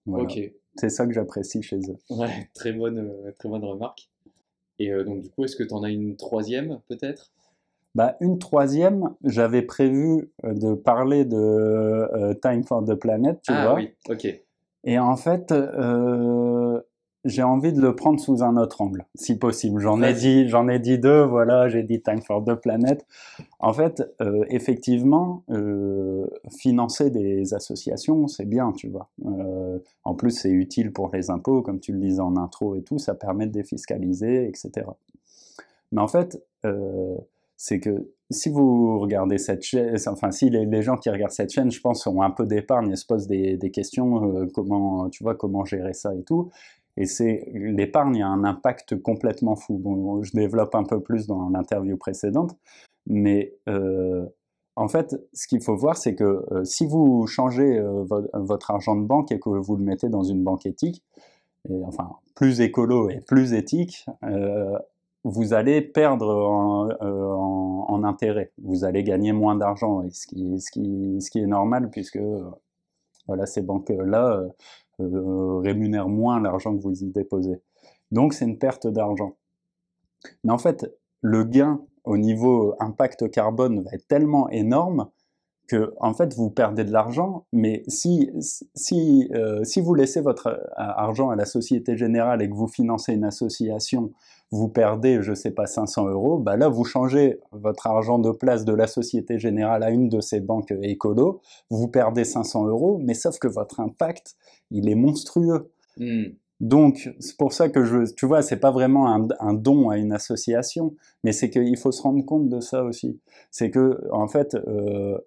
Ok. 0.08 0.39
C'est 0.76 0.89
ça 0.89 1.06
que 1.06 1.13
j'apprécie 1.13 1.62
chez 1.62 1.80
eux. 1.80 1.98
Ouais, 2.10 2.50
très 2.54 2.72
bonne, 2.72 3.00
euh, 3.00 3.32
très 3.38 3.50
bonne 3.50 3.65
remarque. 3.65 4.10
Et 4.78 4.92
euh, 4.92 5.04
donc, 5.04 5.22
du 5.22 5.30
coup, 5.30 5.44
est-ce 5.44 5.56
que 5.56 5.63
tu 5.63 5.74
en 5.74 5.84
as 5.84 5.89
une 5.89 6.15
troisième, 6.15 6.80
peut-être? 6.88 7.32
Bah, 7.96 8.15
Une 8.22 8.39
troisième, 8.39 9.15
j'avais 9.24 9.62
prévu 9.62 10.32
euh, 10.46 10.54
de 10.54 10.74
parler 10.74 11.26
de 11.26 11.36
euh, 11.36 12.34
Time 12.36 12.63
for 12.63 12.86
the 12.86 12.94
Planet, 12.94 13.42
tu 13.42 13.52
ah, 13.52 13.65
vois. 13.65 13.76
oui, 13.76 13.89
ok. 14.08 14.28
Et 14.86 14.98
en 14.98 15.18
fait, 15.18 15.54
j'ai 17.25 17.43
envie 17.43 17.73
de 17.73 17.82
le 17.82 17.95
prendre 17.95 18.19
sous 18.19 18.43
un 18.43 18.55
autre 18.55 18.82
angle, 18.82 19.05
si 19.15 19.38
possible. 19.38 19.79
J'en 19.82 20.01
ai 20.01 20.13
dit, 20.13 20.47
j'en 20.47 20.69
ai 20.69 20.79
dit 20.79 20.97
deux. 20.97 21.21
Voilà, 21.23 21.67
j'ai 21.67 21.84
dit 21.84 22.01
Time 22.01 22.21
for 22.21 22.43
the 22.43 22.55
Planet. 22.55 23.05
En 23.60 23.73
fait, 23.73 24.03
euh, 24.21 24.45
effectivement, 24.49 25.43
euh, 25.49 26.25
financer 26.49 27.10
des 27.10 27.53
associations, 27.53 28.27
c'est 28.27 28.45
bien, 28.45 28.71
tu 28.71 28.88
vois. 28.88 29.10
Euh, 29.25 29.79
en 30.05 30.15
plus, 30.15 30.32
c'est 30.32 30.49
utile 30.49 30.93
pour 30.93 31.10
les 31.13 31.29
impôts, 31.29 31.62
comme 31.62 31.82
tu 31.82 31.91
le 31.91 31.99
disais 31.99 32.21
en 32.21 32.38
intro 32.38 32.75
et 32.75 32.84
tout. 32.84 32.99
Ça 32.99 33.15
permet 33.15 33.47
de 33.47 33.51
défiscaliser, 33.51 34.47
etc. 34.47 34.88
Mais 35.91 36.01
en 36.01 36.08
fait, 36.08 36.41
c'est 37.58 37.79
que 37.79 38.12
si 38.32 38.49
vous 38.49 38.99
regardez 38.99 39.39
cette 39.39 39.63
chaîne, 39.63 39.95
enfin 40.08 40.29
si 40.29 40.51
les, 40.51 40.82
gens 40.84 40.97
qui 40.97 41.10
regardent 41.10 41.32
cette 41.32 41.51
chaîne, 41.51 41.71
je 41.71 41.82
pense, 41.82 42.05
ont 42.05 42.21
un 42.21 42.29
peu 42.29 42.45
d'épargne 42.45 42.91
et 42.91 42.95
se 42.95 43.05
posent 43.05 43.27
des, 43.27 43.58
des 43.58 43.71
questions, 43.71 44.47
comment, 44.53 45.10
tu 45.10 45.23
vois, 45.23 45.36
comment 45.36 45.65
gérer 45.65 45.93
ça 45.93 46.13
et 46.13 46.21
tout. 46.23 46.51
Et 47.00 47.06
c'est 47.06 47.50
l'épargne 47.54 48.22
a 48.22 48.28
un 48.28 48.44
impact 48.44 49.02
complètement 49.02 49.56
fou. 49.56 49.78
Bon, 49.78 50.22
je 50.22 50.34
développe 50.34 50.76
un 50.76 50.84
peu 50.84 51.00
plus 51.00 51.28
dans 51.28 51.50
l'interview 51.50 51.96
précédente, 51.96 52.58
mais 53.08 53.56
euh, 53.70 54.26
en 54.76 54.90
fait, 54.90 55.16
ce 55.34 55.48
qu'il 55.48 55.62
faut 55.62 55.78
voir, 55.78 55.96
c'est 55.96 56.14
que 56.14 56.46
euh, 56.52 56.66
si 56.66 56.86
vous 56.86 57.26
changez 57.26 57.78
euh, 57.78 58.04
votre 58.34 58.72
argent 58.72 58.98
de 58.98 59.06
banque 59.06 59.32
et 59.32 59.40
que 59.40 59.50
vous 59.50 59.78
le 59.78 59.84
mettez 59.84 60.10
dans 60.10 60.24
une 60.24 60.44
banque 60.44 60.66
éthique, 60.66 61.02
enfin 61.84 62.10
plus 62.36 62.62
écolo 62.62 63.10
et 63.10 63.22
plus 63.22 63.54
éthique, 63.54 64.06
vous 65.26 65.54
allez 65.54 65.82
perdre 65.82 66.34
en, 66.34 68.04
intérêt. 68.04 68.52
Vous 68.64 68.86
allez 68.86 69.04
gagner 69.04 69.34
moins 69.34 69.56
d'argent, 69.56 70.04
ce 70.10 70.26
qui, 70.26 70.60
ce, 70.62 71.30
qui, 71.30 71.40
est 71.40 71.48
normal 71.48 71.90
puisque 71.90 72.20
voilà, 73.28 73.46
ces 73.46 73.62
banques-là 73.62 74.48
rémunère 75.00 76.10
moins 76.10 76.40
l'argent 76.40 76.76
que 76.76 76.82
vous 76.82 77.04
y 77.04 77.10
déposez. 77.10 77.62
Donc 78.12 78.34
c'est 78.34 78.46
une 78.46 78.58
perte 78.58 78.88
d'argent. 78.88 79.38
Mais 80.44 80.52
en 80.52 80.58
fait, 80.58 80.86
le 81.22 81.44
gain 81.44 81.82
au 82.04 82.18
niveau 82.18 82.76
impact 82.80 83.30
carbone 83.32 83.82
va 83.82 83.92
être 83.94 84.08
tellement 84.08 84.50
énorme 84.50 85.10
que 85.69 85.93
en 85.99 86.13
fait 86.13 86.34
vous 86.34 86.49
perdez 86.49 86.84
de 86.84 86.91
l'argent, 86.91 87.45
mais 87.53 87.84
si, 87.88 88.32
si, 88.75 89.29
euh, 89.34 89.63
si 89.63 89.79
vous 89.79 89.95
laissez 89.95 90.19
votre 90.19 90.47
euh, 90.47 90.58
argent 90.75 91.29
à 91.29 91.36
la 91.36 91.45
Société 91.45 91.95
Générale 91.95 92.41
et 92.41 92.49
que 92.49 92.55
vous 92.55 92.67
financez 92.67 93.13
une 93.13 93.23
association, 93.23 94.12
vous 94.51 94.67
perdez, 94.67 95.21
je 95.21 95.34
sais 95.34 95.51
pas, 95.51 95.67
500 95.67 96.10
euros, 96.10 96.39
bah 96.39 96.58
là 96.58 96.67
vous 96.67 96.84
changez 96.84 97.39
votre 97.51 97.86
argent 97.88 98.17
de 98.17 98.32
place 98.32 98.65
de 98.65 98.73
la 98.73 98.88
Société 98.88 99.38
Générale 99.38 99.84
à 99.84 99.91
une 99.91 100.10
de 100.10 100.21
ces 100.21 100.39
banques 100.39 100.73
écolo, 100.82 101.41
vous 101.69 101.88
perdez 101.88 102.25
500 102.25 102.65
euros, 102.65 102.99
mais 102.99 103.13
sauf 103.13 103.38
que 103.38 103.47
votre 103.47 103.79
impact, 103.79 104.36
il 104.71 104.89
est 104.89 104.95
monstrueux. 104.95 105.71
Hmm. 105.97 106.29
Donc, 106.60 107.10
c'est 107.19 107.38
pour 107.38 107.53
ça 107.53 107.69
que 107.69 107.86
je, 107.86 108.12
tu 108.13 108.25
vois, 108.25 108.41
c'est 108.41 108.60
pas 108.60 108.71
vraiment 108.71 109.08
un, 109.39 109.53
don 109.53 109.89
à 109.89 109.97
une 109.97 110.12
association, 110.12 110.93
mais 111.23 111.32
c'est 111.32 111.49
qu'il 111.49 111.77
faut 111.77 111.91
se 111.91 112.01
rendre 112.01 112.25
compte 112.25 112.49
de 112.49 112.60
ça 112.60 112.84
aussi. 112.84 113.17
C'est 113.49 113.71
que, 113.71 114.01
en 114.12 114.27
fait, 114.27 114.55
euh, 114.55 115.17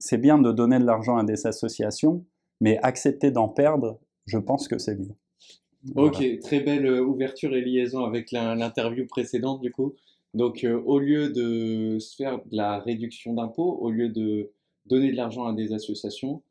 c'est 0.00 0.18
bien 0.18 0.38
de 0.38 0.50
donner 0.50 0.78
de 0.80 0.84
l'argent 0.84 1.16
à 1.18 1.24
des 1.24 1.46
associations, 1.46 2.24
mais 2.60 2.78
accepter 2.78 3.30
d'en 3.30 3.48
perdre, 3.48 4.00
je 4.26 4.38
pense 4.38 4.66
que 4.66 4.78
c'est 4.78 4.96
mieux. 4.96 5.14
Ok, 5.94 6.22
très 6.40 6.60
belle 6.60 6.86
euh, 6.86 7.00
ouverture 7.00 7.54
et 7.54 7.62
liaison 7.62 8.04
avec 8.04 8.32
l'interview 8.32 9.06
précédente 9.06 9.60
du 9.60 9.70
coup. 9.70 9.94
Donc, 10.34 10.64
au 10.84 10.98
lieu 11.00 11.30
de 11.30 11.98
se 11.98 12.14
faire 12.14 12.38
de 12.38 12.56
la 12.56 12.78
réduction 12.78 13.34
d'impôts, 13.34 13.78
au 13.80 13.90
lieu 13.90 14.08
de 14.08 14.52
donner 14.86 15.10
de 15.10 15.16
l'argent 15.16 15.46
à 15.46 15.52
des 15.52 15.72
associations, 15.72 16.42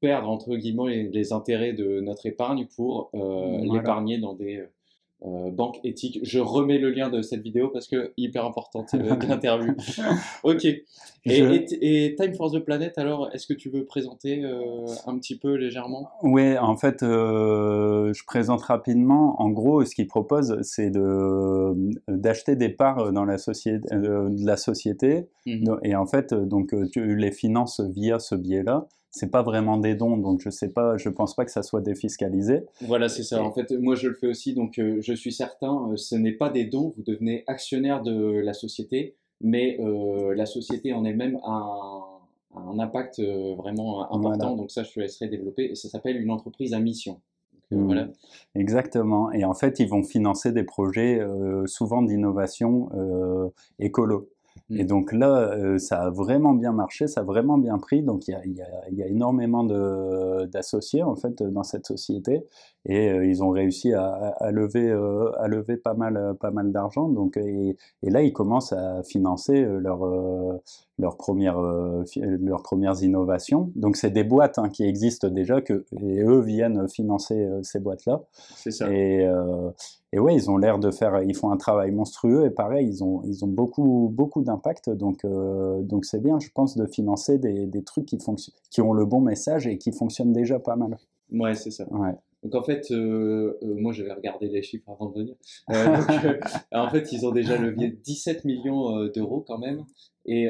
perdre 0.00 0.28
entre 0.28 0.54
guillemets 0.56 1.08
les, 1.10 1.32
intérêts 1.32 1.72
de 1.72 2.00
notre 2.00 2.26
épargne 2.26 2.66
pour 2.76 3.10
l'épargner 3.14 4.18
dans 4.18 4.34
des 4.34 4.62
euh, 5.26 5.50
banque 5.50 5.80
éthique. 5.82 6.20
Je 6.22 6.38
remets 6.38 6.78
le 6.78 6.90
lien 6.90 7.10
de 7.10 7.22
cette 7.22 7.42
vidéo 7.42 7.70
parce 7.72 7.88
que 7.88 8.12
hyper 8.16 8.44
importante 8.44 8.94
euh, 8.94 9.16
l'interview. 9.28 9.74
ok. 10.44 10.64
Et, 10.64 10.84
et, 11.24 12.14
Time 12.14 12.34
for 12.34 12.52
the 12.52 12.60
Planet, 12.60 12.96
alors, 12.98 13.28
est-ce 13.34 13.48
que 13.48 13.52
tu 13.52 13.68
veux 13.68 13.84
présenter 13.84 14.44
euh, 14.44 14.86
un 15.06 15.18
petit 15.18 15.36
peu 15.36 15.54
légèrement? 15.54 16.08
Oui, 16.22 16.56
en 16.56 16.76
fait, 16.76 16.98
je 17.00 18.24
présente 18.26 18.62
rapidement. 18.62 19.42
En 19.42 19.50
gros, 19.50 19.84
ce 19.84 19.94
qu'ils 19.96 20.06
proposent, 20.06 20.56
c'est 20.62 20.90
de, 20.90 21.74
d'acheter 22.06 22.54
des 22.54 22.68
parts 22.68 23.12
dans 23.12 23.24
la 23.24 23.38
société, 23.38 23.88
de 23.90 24.46
la 24.46 24.56
société. 24.56 25.26
Mhm. 25.46 25.80
Et 25.82 25.96
en 25.96 26.06
fait, 26.06 26.32
donc, 26.32 26.72
tu 26.92 27.16
les 27.16 27.32
finances 27.32 27.80
via 27.80 28.20
ce 28.20 28.36
biais-là 28.36 28.86
c'est 29.10 29.30
pas 29.30 29.42
vraiment 29.42 29.78
des 29.78 29.94
dons, 29.94 30.16
donc 30.16 30.40
je 30.40 30.50
sais 30.50 30.68
pas, 30.68 30.96
je 30.96 31.08
pense 31.08 31.34
pas 31.34 31.44
que 31.44 31.50
ça 31.50 31.62
soit 31.62 31.80
défiscalisé. 31.80 32.62
Voilà, 32.82 33.08
c'est 33.08 33.22
ça. 33.22 33.42
En 33.42 33.52
fait, 33.52 33.70
moi 33.72 33.94
je 33.94 34.08
le 34.08 34.14
fais 34.14 34.26
aussi, 34.26 34.54
donc 34.54 34.78
euh, 34.78 34.98
je 35.00 35.12
suis 35.14 35.32
certain, 35.32 35.90
euh, 35.90 35.96
ce 35.96 36.14
n'est 36.14 36.32
pas 36.32 36.50
des 36.50 36.64
dons, 36.64 36.92
vous 36.96 37.02
devenez 37.02 37.44
actionnaire 37.46 38.02
de 38.02 38.40
la 38.40 38.52
société, 38.52 39.16
mais 39.40 39.78
euh, 39.80 40.34
la 40.34 40.46
société 40.46 40.92
en 40.92 41.04
elle-même 41.04 41.38
a 41.44 42.04
un, 42.54 42.78
impact 42.78 43.20
vraiment 43.56 44.12
important, 44.12 44.56
donc 44.56 44.70
ça 44.70 44.82
je 44.82 44.92
te 44.92 45.00
laisserai 45.00 45.28
développer, 45.28 45.70
et 45.70 45.74
ça 45.74 45.88
s'appelle 45.88 46.20
une 46.20 46.30
entreprise 46.30 46.74
à 46.74 46.80
mission. 46.80 47.20
Mmh. 47.70 47.84
Voilà. 47.84 48.08
Exactement. 48.54 49.30
Et 49.32 49.44
en 49.44 49.52
fait, 49.52 49.78
ils 49.78 49.88
vont 49.88 50.02
financer 50.02 50.52
des 50.52 50.64
projets 50.64 51.20
souvent 51.66 52.02
d'innovation 52.02 52.88
écolo. 53.78 54.30
Et 54.70 54.84
mm. 54.84 54.86
donc 54.86 55.12
là, 55.12 55.52
euh, 55.52 55.78
ça 55.78 56.02
a 56.02 56.10
vraiment 56.10 56.52
bien 56.52 56.72
marché, 56.72 57.06
ça 57.06 57.20
a 57.20 57.24
vraiment 57.24 57.58
bien 57.58 57.78
pris. 57.78 58.02
Donc 58.02 58.28
il 58.28 58.32
y 58.32 58.34
a, 58.34 58.46
y 58.46 58.62
a, 58.62 58.90
y 58.90 59.02
a 59.02 59.06
énormément 59.06 59.64
d'associés 60.46 61.02
en 61.02 61.16
fait 61.16 61.42
dans 61.42 61.62
cette 61.62 61.86
société 61.86 62.44
et 62.86 63.10
euh, 63.10 63.26
ils 63.26 63.42
ont 63.42 63.50
réussi 63.50 63.92
à, 63.92 64.34
à 64.38 64.50
lever, 64.50 64.88
euh, 64.90 65.30
à 65.38 65.48
lever 65.48 65.76
pas 65.76 65.94
mal, 65.94 66.34
pas 66.40 66.50
mal 66.50 66.72
d'argent. 66.72 67.08
Donc 67.08 67.36
et, 67.36 67.76
et, 68.02 68.10
là, 68.10 68.22
ils 68.22 68.32
commencent 68.32 68.72
à 68.72 69.02
financer 69.02 69.64
leur, 69.64 70.00
leurs 70.98 71.16
premières, 71.16 71.60
leurs 71.60 72.62
premières 72.62 73.02
innovations. 73.02 73.70
Donc 73.76 73.96
c'est 73.96 74.10
des 74.10 74.24
boîtes 74.24 74.58
hein, 74.58 74.68
qui 74.68 74.84
existent 74.84 75.28
déjà 75.28 75.60
que 75.60 75.84
et 76.00 76.22
eux 76.22 76.40
viennent 76.40 76.88
financer 76.88 77.48
ces 77.62 77.80
boîtes 77.80 78.06
là. 78.06 78.22
C'est 78.32 78.70
ça. 78.70 78.92
Et, 78.92 79.28
et 80.12 80.18
ouais, 80.18 80.34
ils 80.34 80.50
ont 80.50 80.56
l'air 80.56 80.78
de 80.78 80.90
faire, 80.90 81.22
ils 81.22 81.36
font 81.36 81.50
un 81.50 81.56
travail 81.58 81.90
monstrueux 81.90 82.46
et 82.46 82.50
pareil, 82.50 82.88
ils 82.88 83.04
ont, 83.04 83.22
ils 83.24 83.44
ont 83.44 83.48
beaucoup, 83.48 84.10
beaucoup 84.12 84.42
d'impact. 84.42 84.88
Donc, 84.88 85.24
euh, 85.24 85.82
donc 85.82 86.06
c'est 86.06 86.22
bien, 86.22 86.38
je 86.40 86.48
pense, 86.54 86.76
de 86.76 86.86
financer 86.86 87.38
des, 87.38 87.66
des 87.66 87.82
trucs 87.82 88.06
qui, 88.06 88.18
qui 88.70 88.80
ont 88.80 88.92
le 88.94 89.04
bon 89.04 89.20
message 89.20 89.66
et 89.66 89.76
qui 89.76 89.92
fonctionnent 89.92 90.32
déjà 90.32 90.58
pas 90.58 90.76
mal. 90.76 90.96
Ouais, 91.30 91.54
c'est 91.54 91.70
ça. 91.70 91.84
Ouais. 91.90 92.14
Donc 92.42 92.54
en 92.54 92.62
fait, 92.62 92.90
euh, 92.90 93.58
euh, 93.62 93.74
moi 93.74 93.92
j'avais 93.92 94.12
regardé 94.12 94.48
les 94.48 94.62
chiffres 94.62 94.88
avant 94.88 95.10
de 95.10 95.18
venir. 95.18 95.34
donc, 95.68 96.40
en 96.72 96.88
fait, 96.88 97.12
ils 97.12 97.26
ont 97.26 97.32
déjà 97.32 97.58
levé 97.58 97.88
17 97.90 98.44
millions 98.44 99.06
d'euros 99.06 99.44
quand 99.46 99.58
même 99.58 99.84
et 100.26 100.48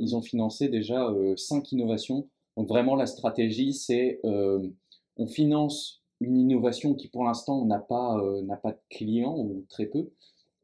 ils 0.00 0.14
ont 0.14 0.22
financé 0.22 0.68
déjà 0.68 1.12
5 1.36 1.72
innovations. 1.72 2.28
Donc 2.56 2.68
vraiment, 2.68 2.94
la 2.94 3.06
stratégie, 3.06 3.72
c'est 3.72 4.20
on 4.24 5.26
finance 5.26 6.02
une 6.20 6.36
innovation 6.36 6.94
qui 6.94 7.08
pour 7.08 7.24
l'instant 7.24 7.64
n'a 7.64 7.78
pas, 7.78 8.18
euh, 8.18 8.42
n'a 8.42 8.56
pas 8.56 8.72
de 8.72 8.80
clients 8.90 9.36
ou 9.38 9.64
très 9.68 9.86
peu. 9.86 10.10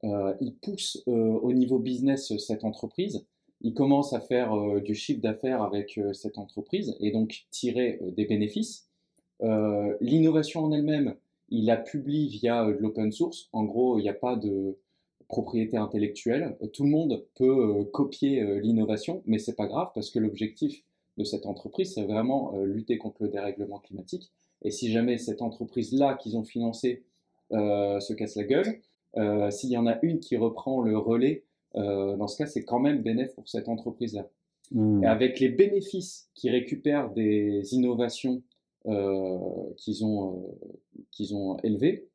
Euh, 0.05 0.35
il 0.41 0.55
pousse 0.57 1.03
euh, 1.09 1.13
au 1.13 1.53
niveau 1.53 1.79
business 1.79 2.37
cette 2.39 2.65
entreprise. 2.65 3.27
Il 3.61 3.75
commence 3.75 4.13
à 4.13 4.21
faire 4.21 4.53
du 4.81 4.97
chiffre 4.97 5.21
d'affaires 5.21 5.63
avec 5.63 6.01
cette 6.15 6.37
entreprise 6.37 6.97
et 6.99 7.13
donc 7.13 7.47
tirer 7.53 8.01
des 8.17 8.25
bénéfices. 8.25 8.89
L'innovation 10.01 10.65
en 10.65 10.73
elle-même, 10.73 11.17
il 11.49 11.67
la 11.67 11.77
publie 11.77 12.29
via 12.29 12.65
de 12.67 12.73
l'open 12.73 13.11
source. 13.11 13.49
En 13.53 13.65
gros, 13.65 13.99
il 13.99 14.03
n'y 14.03 14.09
a 14.09 14.15
pas 14.15 14.37
de 14.37 14.79
propriété 15.29 15.77
intellectuelle. 15.77 16.57
Tout 16.73 16.85
le 16.85 16.91
monde 16.91 17.25
peut 17.35 17.85
copier 17.93 18.61
l'innovation, 18.61 19.23
mais 19.27 19.39
c'est 19.39 19.57
pas 19.57 19.67
grave 19.67 19.91
parce 19.95 20.11
que 20.11 20.19
l'objectif 20.19 20.85
de 21.19 21.25
cette 21.25 21.47
entreprise, 21.47 21.95
c'est 21.95 22.05
vraiment 22.05 22.57
lutter 22.65 22.99
contre 22.99 23.25
le 23.25 23.29
dérèglement 23.29 23.79
climatique 23.79 24.31
et 24.65 24.71
si 24.71 24.91
jamais 24.91 25.19
cette 25.19 25.43
entreprise-là 25.43 26.15
qu'ils 26.15 26.37
ont 26.37 26.45
financée 26.45 27.05
euh, 27.53 28.01
se 28.01 28.13
casse 28.13 28.37
la 28.37 28.45
gueule, 28.45 28.81
euh, 29.17 29.51
s'il 29.51 29.71
y 29.71 29.77
en 29.77 29.87
a 29.87 29.99
une 30.03 30.21
qui 30.21 30.37
reprend 30.37 30.81
le 30.81 30.97
relais, 30.97 31.45
euh, 31.75 32.17
dans 32.17 32.29
ce 32.29 32.39
cas, 32.39 32.47
c'est 32.47 32.65
quand 32.65 32.79
même 32.79 33.03
bénéfique 33.03 33.35
pour 33.35 33.49
cette 33.49 33.69
entreprise-là. 33.69 34.29
Hmm. 34.71 35.03
Et 35.03 35.07
avec 35.07 35.41
les 35.41 35.49
bénéfices 35.49 36.31
qu'ils 36.35 36.53
récupèrent 36.53 37.11
des 37.11 37.75
innovations 37.75 38.43
qu'ils 38.85 40.05
ont, 40.05 40.57
qu'ils 41.11 41.35
ont 41.35 41.57
élevées, 41.59 42.09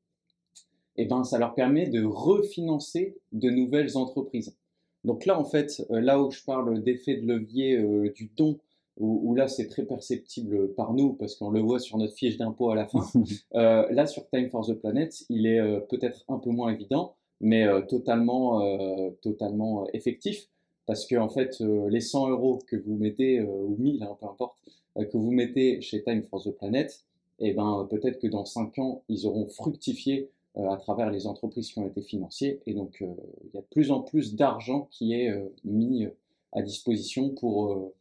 eh 0.98 1.06
ben, 1.06 1.24
ça 1.24 1.38
leur 1.38 1.54
permet 1.54 1.88
de 1.88 2.04
refinancer 2.04 3.18
de 3.32 3.50
nouvelles 3.50 3.98
entreprises. 3.98 4.56
Donc 5.04 5.26
là, 5.26 5.40
en 5.40 5.46
fait, 5.46 5.86
là 5.90 6.22
où 6.22 6.32
je 6.32 6.44
parle 6.44 6.84
d'effet 6.84 7.16
de 7.16 7.26
levier 7.26 7.78
du 8.16 8.32
don 8.36 8.60
où, 9.00 9.36
là 9.36 9.48
c'est 9.48 9.68
très 9.68 9.84
perceptible 9.84 10.74
par 10.74 10.94
nous 10.94 11.14
parce 11.14 11.36
qu'on 11.36 11.52
le 11.52 11.60
voit 11.60 11.80
sur 11.80 11.98
notre 11.98 12.14
fiche 12.14 12.38
d'impôt 12.38 12.72
à 12.72 12.76
la 12.76 12.88
fin. 12.88 13.06
euh, 13.56 13.88
là 13.92 14.08
sur 14.08 14.28
Time 14.30 14.50
for 14.50 14.66
the 14.66 14.74
Planet, 14.74 15.26
il 15.30 15.46
est 15.46 15.60
euh, 15.60 15.80
peut-être 15.80 16.24
un 16.28 16.40
peu 16.40 16.50
moins 16.50 16.72
évident, 16.72 17.16
mais 17.40 17.68
euh, 17.68 17.82
totalement, 17.82 18.62
euh, 18.62 19.10
totalement 19.22 19.88
effectif 19.94 20.48
parce 20.86 21.06
que 21.06 21.16
en 21.16 21.30
fait 21.30 21.60
les 21.60 22.00
100 22.00 22.30
euros 22.30 22.60
que 22.66 22.78
vous 22.78 22.96
mettez 22.96 23.42
ou 23.42 23.76
1000, 23.78 24.04
hein, 24.04 24.18
peu 24.20 24.26
importe, 24.26 24.58
que 25.06 25.18
vous 25.18 25.32
mettez 25.32 25.82
chez 25.82 26.04
Time 26.04 26.24
for 26.24 26.44
the 26.44 26.52
Planet, 26.52 27.06
et 27.40 27.50
eh 27.50 27.54
ben 27.54 27.88
peut-être 27.90 28.20
que 28.20 28.28
dans 28.28 28.46
5 28.46 28.80
ans 28.80 29.04
ils 29.10 29.28
auront 29.28 29.48
fructifié 29.48 30.30
à 30.56 30.76
travers 30.78 31.12
les 31.12 31.28
entreprises 31.28 31.72
qui 31.72 31.78
ont 31.78 31.86
été 31.86 32.02
financées 32.02 32.62
et 32.66 32.74
donc 32.74 32.98
il 33.02 33.52
y 33.54 33.58
a 33.60 33.62
de 33.62 33.68
plus 33.70 33.92
en 33.92 34.02
plus 34.02 34.34
d'argent 34.34 34.88
qui 34.90 35.14
est 35.14 35.32
mis 35.64 36.08
à 36.52 36.64
disposition 36.64 37.30
pour 37.30 37.94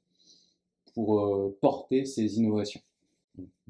pour 0.97 1.21
euh, 1.21 1.57
porter 1.61 2.07
ces 2.07 2.39
innovations. 2.39 2.81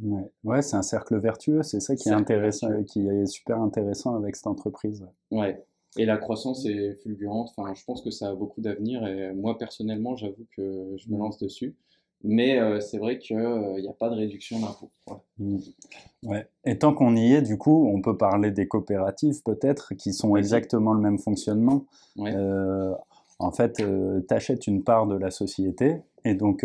Ouais, 0.00 0.30
ouais 0.44 0.62
c'est 0.62 0.76
un 0.76 0.82
cercle 0.82 1.18
vertueux, 1.18 1.62
c'est 1.64 1.80
ça 1.80 1.96
qui 1.96 2.08
est 2.08 2.12
intéressant, 2.12 2.84
qui 2.84 3.00
est 3.00 3.26
super 3.26 3.60
intéressant 3.60 4.14
avec 4.14 4.36
cette 4.36 4.46
entreprise. 4.46 5.04
Ouais. 5.32 5.62
Et 5.98 6.04
la 6.04 6.18
croissance 6.18 6.66
est 6.66 6.94
fulgurante. 7.02 7.52
Enfin, 7.56 7.74
je 7.74 7.82
pense 7.84 8.02
que 8.02 8.10
ça 8.10 8.28
a 8.28 8.34
beaucoup 8.34 8.60
d'avenir. 8.60 9.04
Et 9.06 9.32
moi, 9.32 9.58
personnellement, 9.58 10.14
j'avoue 10.14 10.46
que 10.54 10.94
je 10.96 11.08
me 11.08 11.16
lance 11.16 11.38
dessus. 11.38 11.74
Mais 12.24 12.59
euh, 12.59 12.81
c'est 12.81 12.98
vrai 12.98 13.18
qu'il 13.18 13.37
n'y 13.37 13.44
euh, 13.44 13.90
a 13.90 13.92
pas 13.92 14.09
de 14.09 14.16
réduction 14.16 14.59
d'impôts. 14.59 14.90
Mmh. 15.38 15.59
Ouais. 16.24 16.48
Et 16.64 16.79
tant 16.79 16.92
qu'on 16.92 17.14
y 17.14 17.35
est, 17.35 17.42
du 17.42 17.59
coup, 17.59 17.88
on 17.92 18.00
peut 18.00 18.16
parler 18.16 18.50
des 18.50 18.66
coopératives 18.66 19.42
peut-être, 19.44 19.94
qui 19.94 20.12
sont 20.12 20.37
exactement 20.37 20.92
le 20.92 21.00
même 21.00 21.18
fonctionnement. 21.18 21.85
en 22.16 23.52
fait, 23.52 23.74
tu 23.74 24.35
achètes 24.35 24.66
une 24.66 24.83
part 24.83 25.07
de 25.07 25.16
la 25.16 25.31
société, 25.31 26.02
et 26.24 26.35
donc 26.35 26.64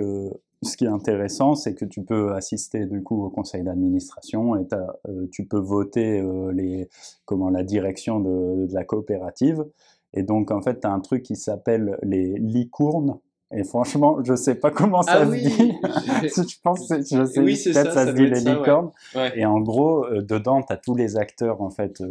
ce 0.64 0.78
qui 0.78 0.86
est 0.86 0.90
intéressant, 0.90 1.56
c'est 1.56 1.74
que 1.74 1.86
tu 1.86 2.04
peux 2.04 2.34
assister 2.34 2.86
du 2.86 3.02
coup 3.02 3.24
au 3.24 3.30
conseil 3.30 3.64
d'administration 3.64 4.56
et 4.56 4.68
euh, 4.74 5.28
tu 5.32 5.46
peux 5.46 5.60
voter 5.60 6.22
euh, 6.22 6.52
les, 6.52 6.88
comment, 7.26 7.50
la 7.50 7.64
direction 7.64 8.20
de, 8.20 8.68
la 8.72 8.84
coopérative. 8.84 9.66
Et 10.14 10.24
donc, 10.24 10.52
en 10.52 10.62
fait, 10.62 10.82
tu 10.82 10.88
as 10.88 10.92
un 10.92 11.00
truc 11.00 11.24
qui 11.24 11.36
s'appelle 11.36 11.98
les 12.04 12.36
licournes. 12.38 13.18
Et 13.54 13.64
franchement, 13.64 14.18
je 14.24 14.36
sais 14.36 14.56
pas 14.56 14.72
comment 14.72 15.02
ça 15.02 15.22
ah 15.22 15.26
se 15.26 15.32
dit. 15.32 15.74
je 16.24 16.56
pense, 16.64 16.88
je 16.90 17.26
sais, 17.26 17.40
oui, 17.40 17.60
peut-être 17.64 17.94
ça, 17.94 18.08
se 18.08 18.12
dit 18.12 18.28
les 18.28 18.40
licornes. 18.40 18.92
Et 19.36 19.46
en 19.46 19.60
gros, 19.60 20.06
euh, 20.06 20.22
dedans, 20.22 20.62
tu 20.62 20.72
as 20.74 20.78
tous 20.78 20.96
les 20.96 21.18
acteurs, 21.18 21.62
en 21.62 21.70
fait, 21.70 22.02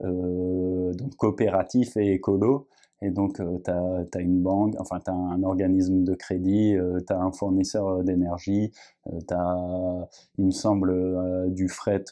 donc 0.00 1.16
coopératifs 1.16 1.96
et 1.96 2.12
écolos. 2.12 2.66
Et 3.00 3.10
donc, 3.10 3.38
euh, 3.38 3.58
tu 3.64 3.70
as, 3.70 4.20
une 4.20 4.42
banque, 4.42 4.74
enfin, 4.78 4.98
tu 5.04 5.10
as 5.10 5.14
un 5.14 5.42
organisme 5.44 6.02
de 6.02 6.14
crédit, 6.14 6.74
euh, 6.74 6.98
tu 7.06 7.12
as 7.12 7.20
un 7.20 7.30
fournisseur 7.30 7.86
euh, 7.88 8.02
d'énergie, 8.02 8.72
tu 9.06 9.34
as, 9.34 10.08
il 10.38 10.46
me 10.46 10.50
semble, 10.50 11.52
du 11.52 11.68
fret, 11.68 12.04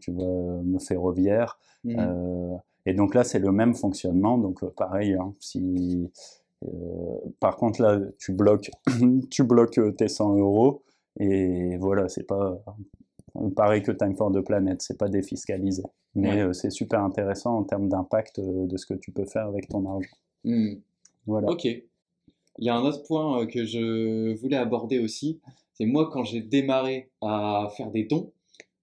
tu 0.00 0.10
vois, 0.10 0.60
ferroviaire. 0.80 1.58
Mmh. 1.84 1.98
et 2.86 2.94
donc 2.94 3.14
là, 3.14 3.24
c'est 3.24 3.40
le 3.40 3.50
même 3.50 3.74
fonctionnement. 3.74 4.38
Donc, 4.38 4.64
pareil, 4.74 5.14
hein, 5.14 5.34
si. 5.40 6.10
Par 7.40 7.56
contre, 7.56 7.82
là, 7.82 8.00
tu 8.18 8.32
bloques, 8.32 8.70
tu 9.30 9.44
bloques 9.44 9.80
tes 9.96 10.08
100 10.08 10.36
euros. 10.36 10.82
Et 11.20 11.76
voilà, 11.78 12.08
c'est 12.08 12.26
pas 12.26 12.62
pareil 13.54 13.82
que 13.82 13.92
Time 13.92 14.16
for 14.16 14.32
the 14.32 14.40
Planet, 14.40 14.80
c'est 14.80 14.98
pas 14.98 15.08
défiscalisé. 15.08 15.82
Mais 16.14 16.52
c'est 16.52 16.70
super 16.70 17.02
intéressant 17.02 17.56
en 17.58 17.64
termes 17.64 17.88
d'impact 17.88 18.40
de 18.40 18.76
ce 18.76 18.86
que 18.86 18.94
tu 18.94 19.12
peux 19.12 19.26
faire 19.26 19.46
avec 19.46 19.68
ton 19.68 19.86
argent. 19.86 20.16
Hmm. 20.44 20.74
Voilà. 21.26 21.48
Ok. 21.50 21.66
Il 22.58 22.66
y 22.66 22.68
a 22.68 22.76
un 22.76 22.82
autre 22.82 23.02
point 23.04 23.40
euh, 23.40 23.46
que 23.46 23.64
je 23.64 24.34
voulais 24.40 24.56
aborder 24.56 24.98
aussi. 24.98 25.40
C'est 25.74 25.86
moi, 25.86 26.10
quand 26.12 26.24
j'ai 26.24 26.42
démarré 26.42 27.10
à 27.22 27.68
faire 27.76 27.90
des 27.90 28.04
dons, 28.04 28.32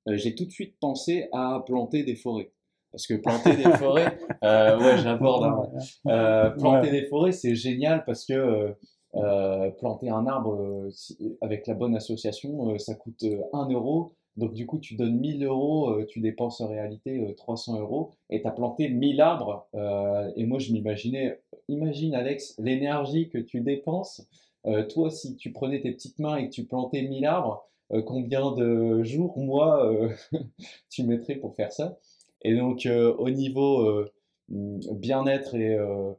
euh, 0.07 0.17
j'ai 0.17 0.35
tout 0.35 0.45
de 0.45 0.51
suite 0.51 0.75
pensé 0.79 1.27
à 1.31 1.63
planter 1.65 2.03
des 2.03 2.15
forêts. 2.15 2.51
Parce 2.91 3.07
que 3.07 3.13
planter 3.15 3.55
des 3.55 3.63
forêts, 3.77 4.17
euh, 4.43 4.77
ouais, 4.79 4.97
j'aborde. 4.97 5.43
hein. 5.45 5.79
Euh, 6.07 6.49
planter 6.51 6.91
des 6.91 7.05
forêts, 7.05 7.31
c'est 7.31 7.55
génial 7.55 8.03
parce 8.05 8.25
que 8.25 8.75
euh, 9.15 9.71
planter 9.79 10.09
un 10.09 10.27
arbre 10.27 10.87
avec 11.41 11.65
la 11.67 11.73
bonne 11.73 11.95
association, 11.95 12.77
ça 12.77 12.95
coûte 12.95 13.23
euh, 13.23 13.41
1 13.53 13.69
euro. 13.71 14.13
Donc 14.37 14.53
du 14.53 14.65
coup, 14.65 14.79
tu 14.79 14.95
donnes 14.95 15.19
1000 15.19 15.43
euros, 15.43 16.03
tu 16.05 16.21
dépenses 16.21 16.61
en 16.61 16.67
réalité 16.69 17.17
euh, 17.19 17.33
300 17.35 17.79
euros 17.79 18.11
et 18.29 18.41
tu 18.41 18.47
as 18.47 18.51
planté 18.51 18.87
1000 18.89 19.19
arbres. 19.19 19.67
Et 20.35 20.45
moi, 20.45 20.59
je 20.59 20.71
m'imaginais, 20.71 21.41
imagine 21.67 22.13
Alex, 22.15 22.55
l'énergie 22.59 23.29
que 23.29 23.37
tu 23.39 23.61
dépenses. 23.61 24.27
Toi, 24.89 25.09
si 25.09 25.35
tu 25.35 25.51
prenais 25.51 25.81
tes 25.81 25.91
petites 25.91 26.19
mains 26.19 26.37
et 26.37 26.45
que 26.47 26.53
tu 26.53 26.65
plantais 26.65 27.01
1000 27.01 27.25
arbres, 27.25 27.65
combien 28.05 28.51
de 28.51 29.01
jours, 29.03 29.37
mois 29.37 29.89
tu 30.89 31.03
mettrais 31.03 31.35
pour 31.35 31.55
faire 31.55 31.71
ça? 31.73 31.97
Et 32.41 32.55
donc, 32.55 32.85
euh, 32.85 33.13
au 33.17 33.29
niveau 33.29 33.81
euh, 33.81 34.11
hum, 34.51 34.79
bien-être 34.95 35.55
et, 35.55 35.75
euh, 35.75 36.13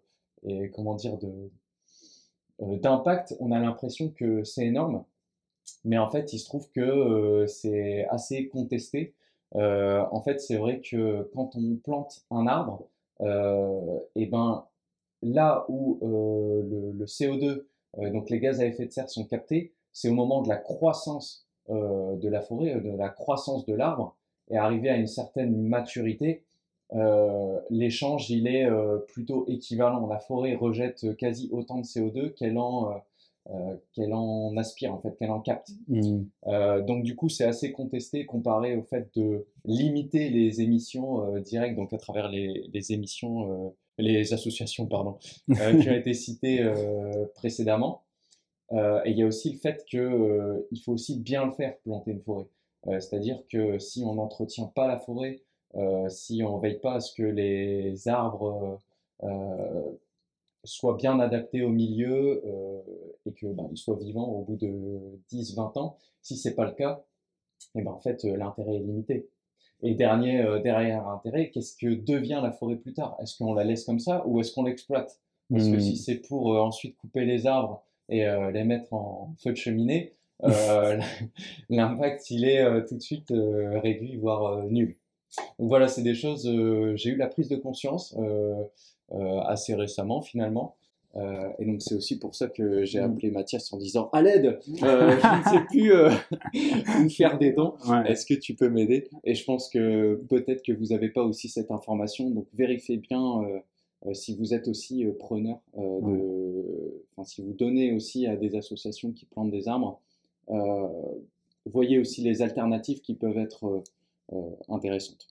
et 0.45 0.71
comment 0.71 0.95
dire 0.95 1.19
de 1.19 1.51
euh, 2.63 2.77
d'impact, 2.79 3.37
on 3.41 3.53
a 3.53 3.59
l'impression 3.59 4.11
que 4.11 4.45
c'est 4.45 4.67
énorme, 4.67 5.05
mais 5.85 5.99
en 5.99 6.11
fait, 6.11 6.33
il 6.33 6.39
se 6.39 6.47
trouve 6.47 6.71
que 6.71 6.81
euh, 6.81 7.47
c'est 7.47 8.07
assez 8.11 8.49
contesté. 8.49 9.15
Euh, 9.57 10.05
en 10.13 10.21
fait, 10.23 10.41
c'est 10.41 10.57
vrai 10.57 10.81
que 10.81 11.31
quand 11.35 11.57
on 11.57 11.77
plante 11.77 12.25
un 12.31 12.47
arbre, 12.47 12.87
et 14.17 14.27
ben 14.27 14.65
là 15.23 15.67
où 15.69 15.99
le, 16.03 16.93
le 16.93 17.05
CO2, 17.05 17.67
euh, 17.99 18.11
donc 18.11 18.31
les 18.31 18.41
gaz 18.41 18.61
à 18.61 18.67
effet 18.67 18.87
de 18.87 18.93
serre 18.93 19.11
sont 19.11 19.27
captés, 19.27 19.75
c'est 19.93 20.09
au 20.09 20.15
moment 20.15 20.41
de 20.43 20.49
la 20.49 20.57
croissance 20.57 21.47
de 21.69 22.29
la 22.29 22.41
forêt, 22.41 22.81
de 22.81 22.97
la 22.97 23.11
croissance 23.11 23.65
de 23.67 23.75
l'arbre, 23.75 24.17
et 24.51 24.57
arrivé 24.57 24.89
à 24.91 24.97
une 24.97 25.07
certaine 25.07 25.57
maturité, 25.57 26.45
euh, 26.93 27.61
l'échange 27.71 28.31
il 28.31 28.49
est 28.49 28.67
euh, 28.67 28.99
plutôt 28.99 29.45
équivalent. 29.49 30.07
La 30.09 30.19
forêt 30.19 30.55
rejette 30.55 31.17
quasi 31.17 31.49
autant 31.53 31.79
de 31.79 31.85
CO2 31.85 32.35
qu'elle 32.35 32.59
en, 32.59 32.91
euh, 33.51 33.77
qu'elle 33.93 34.13
en 34.13 34.57
aspire, 34.57 34.93
en 34.93 35.01
fait, 35.01 35.17
qu'elle 35.17 35.31
en 35.31 35.41
capte. 35.41 35.71
Mm. 35.89 36.25
Donc 36.87 37.05
du 37.05 37.15
coup, 37.15 37.29
c'est 37.29 37.45
assez 37.45 37.73
contesté 37.73 38.27
comparé 38.27 38.77
au 38.77 38.83
fait 38.83 39.09
de 39.17 39.47
limiter 39.65 40.31
les 40.31 40.61
émissions 40.61 41.39
directes, 41.39 41.77
donc 41.77 41.93
à 41.93 41.99
travers 41.99 42.29
les, 42.29 42.69
les 42.73 42.93
émissions, 42.93 43.75
les 43.99 44.33
associations, 44.33 44.87
pardon, 44.87 45.19
qui 45.49 45.89
ont 45.89 45.95
été 45.95 46.13
citées 46.13 46.69
précédemment. 47.35 48.03
Et 48.73 49.11
il 49.11 49.19
y 49.19 49.23
a 49.23 49.27
aussi 49.27 49.53
le 49.53 49.59
fait 49.59 49.85
euh, 49.95 50.67
il 50.71 50.81
faut 50.81 50.93
aussi 50.93 51.19
bien 51.19 51.45
le 51.47 51.53
faire, 51.53 51.77
planter 51.79 52.13
une 52.13 52.21
forêt. 52.21 52.47
Euh, 52.87 52.99
c'est-à-dire 53.01 53.43
que 53.51 53.79
si 53.79 54.05
on 54.05 54.15
n'entretient 54.15 54.67
pas 54.67 54.87
la 54.87 54.99
forêt, 54.99 55.43
euh, 55.77 56.09
si 56.09 56.43
on 56.43 56.59
veille 56.59 56.81
pas 56.81 56.95
à 56.95 57.01
ce 57.01 57.15
que 57.15 57.23
les 57.23 58.09
arbres 58.09 58.79
euh, 59.23 59.93
soient 60.65 60.97
bien 60.97 61.21
adaptés 61.21 61.63
au 61.63 61.71
milieu 61.71 62.43
euh, 62.47 62.81
et 63.27 63.33
que 63.33 63.47
ben, 63.47 63.69
ils 63.71 63.79
soient 63.79 63.97
vivants 63.97 64.29
au 64.29 64.43
bout 64.43 64.57
de 64.57 65.19
10-20 65.33 65.79
ans, 65.79 65.97
si 66.23 66.37
c'est 66.37 66.55
pas 66.55 66.67
le 66.67 66.73
cas, 66.73 67.05
et 67.75 67.83
ben 67.83 67.93
en 67.93 67.99
fait 67.99 68.25
l'intérêt 68.25 68.77
est 68.77 68.81
limité. 68.81 69.29
Et 69.83 69.95
dernier, 69.95 70.41
euh, 70.41 70.61
derrière 70.61 71.09
intérêt, 71.09 71.51
qu'est-ce 71.51 71.77
que 71.77 71.95
devient 71.95 72.41
la 72.43 72.53
forêt 72.53 72.77
plus 72.77 72.93
tard? 72.93 73.17
Est-ce 73.21 73.39
qu'on 73.39 73.55
la 73.55 73.65
laisse 73.65 73.85
comme 73.85 73.99
ça 73.99 74.27
ou 74.27 74.41
est-ce 74.41 74.53
qu'on 74.53 74.65
l'exploite? 74.65 75.21
Parce 75.51 75.69
que 75.69 75.81
si 75.81 75.97
c'est 75.97 76.17
pour 76.17 76.55
euh, 76.55 76.61
ensuite 76.61 76.97
couper 76.97 77.25
les 77.25 77.47
arbres 77.47 77.83
et 78.09 78.27
euh, 78.27 78.51
les 78.53 78.63
mettre 78.63 78.93
en 78.93 79.35
feu 79.39 79.51
de 79.51 79.57
cheminée, 79.57 80.13
l'impact 81.71 82.31
il 82.31 82.45
est 82.45 82.61
euh, 82.65 82.83
tout 82.87 82.97
de 82.97 83.03
suite 83.03 83.31
euh, 83.31 83.79
réduit, 83.81 84.17
voire 84.17 84.45
euh, 84.47 84.63
nul. 84.69 84.97
Donc 85.59 85.69
voilà, 85.69 85.87
c'est 85.89 86.03
des 86.03 86.15
choses, 86.15 86.47
euh, 86.49 86.95
j'ai 86.97 87.11
eu 87.11 87.17
la 87.17 87.29
prise 87.29 87.49
de 87.49 87.57
conscience 87.57 88.17
euh, 88.19 88.55
euh, 89.13 89.41
assez 89.41 89.75
récemment 89.75 90.23
finalement. 90.23 90.77
Euh, 91.17 91.49
et 91.59 91.65
donc 91.67 91.83
c'est 91.83 91.97
aussi 91.97 92.21
pour 92.21 92.37
ça 92.37 92.47
que 92.47 92.85
j'ai 92.85 93.01
Mm. 93.01 93.05
appelé 93.05 93.31
Mathias 93.33 93.73
en 93.73 93.79
disant 93.79 94.09
à 94.13 94.23
l'aide, 94.23 94.61
euh, 94.85 95.17
je 95.21 95.39
ne 95.39 95.59
sais 95.59 95.65
plus 95.69 95.93
euh, 95.93 96.11
faire 97.11 97.37
des 97.39 97.53
dons. 97.53 97.75
Ouais. 97.89 98.11
Est-ce 98.13 98.25
que 98.27 98.35
tu 98.35 98.55
peux 98.55 98.69
m'aider? 98.69 99.09
Et 99.25 99.35
je 99.35 99.45
pense 99.45 99.69
que 99.69 100.15
peut-être 100.29 100.63
que 100.63 100.73
vous 100.73 100.87
n'avez 100.87 101.09
pas 101.09 101.23
aussi 101.23 101.49
cette 101.49 101.71
information, 101.73 102.31
donc 102.31 102.47
vérifiez 102.55 102.97
bien 102.97 103.43
euh, 103.43 103.59
euh, 104.07 104.15
si 104.15 104.37
vous 104.37 104.55
êtes 104.55 104.69
aussi 104.69 105.05
euh, 105.05 105.13
preneur 105.19 105.59
euh, 105.79 106.01
de, 106.01 107.05
enfin 107.17 107.25
si 107.29 107.43
vous 107.43 107.53
donnez 107.55 107.93
aussi 107.93 108.27
à 108.29 108.37
des 108.37 108.55
associations 108.57 109.11
qui 109.13 109.27
plantent 109.27 109.51
des 109.51 109.67
arbres, 109.69 109.99
euh, 109.99 110.10
voyez 111.67 111.99
aussi 111.99 112.23
les 112.23 112.43
alternatives 112.43 113.01
qui 113.01 113.15
peuvent 113.15 113.39
être 113.39 113.65
euh, 113.67 113.83
euh, 114.33 114.57
intéressantes. 114.69 115.29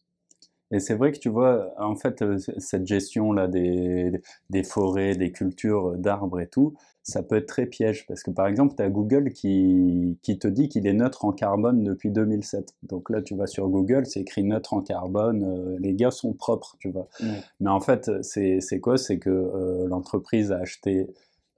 Et 0.72 0.80
c'est 0.80 0.94
vrai 0.94 1.12
que 1.12 1.18
tu 1.18 1.30
vois, 1.30 1.74
en 1.80 1.96
fait, 1.96 2.22
euh, 2.22 2.38
cette 2.58 2.86
gestion-là 2.86 3.48
des, 3.48 4.22
des 4.50 4.64
forêts, 4.64 5.16
des 5.16 5.32
cultures, 5.32 5.90
euh, 5.90 5.98
d'arbres 5.98 6.40
et 6.40 6.48
tout, 6.48 6.76
ça 7.02 7.24
peut 7.24 7.38
être 7.38 7.48
très 7.48 7.66
piège. 7.66 8.06
Parce 8.06 8.22
que 8.22 8.30
par 8.30 8.46
exemple, 8.46 8.76
tu 8.76 8.84
as 8.84 8.90
Google 8.90 9.32
qui, 9.32 10.20
qui 10.22 10.38
te 10.38 10.48
dit 10.48 10.70
qu'il 10.70 10.86
est 10.86 10.94
neutre 10.94 11.26
en 11.26 11.32
carbone 11.32 11.84
depuis 11.84 12.12
2007. 12.12 12.76
Donc 12.84 13.10
là, 13.10 13.22
tu 13.24 13.36
vas 13.36 13.48
sur 13.48 13.68
Google, 13.68 14.06
c'est 14.06 14.22
écrit 14.22 14.44
neutre 14.44 14.74
en 14.74 14.82
carbone, 14.82 15.44
euh, 15.44 15.78
les 15.80 15.96
gars 15.96 16.12
sont 16.12 16.34
propres, 16.34 16.76
tu 16.80 16.92
vois. 16.92 17.08
Ouais. 17.20 17.42
Mais 17.60 17.70
en 17.72 17.80
fait, 17.80 18.12
c'est 18.22 18.62
c'est 18.62 18.80
quoi? 18.80 18.98
C'est 18.98 19.18
que 19.18 19.30
euh, 19.30 19.88
l'entreprise 19.88 20.52
a 20.52 20.60
acheté 20.60 21.08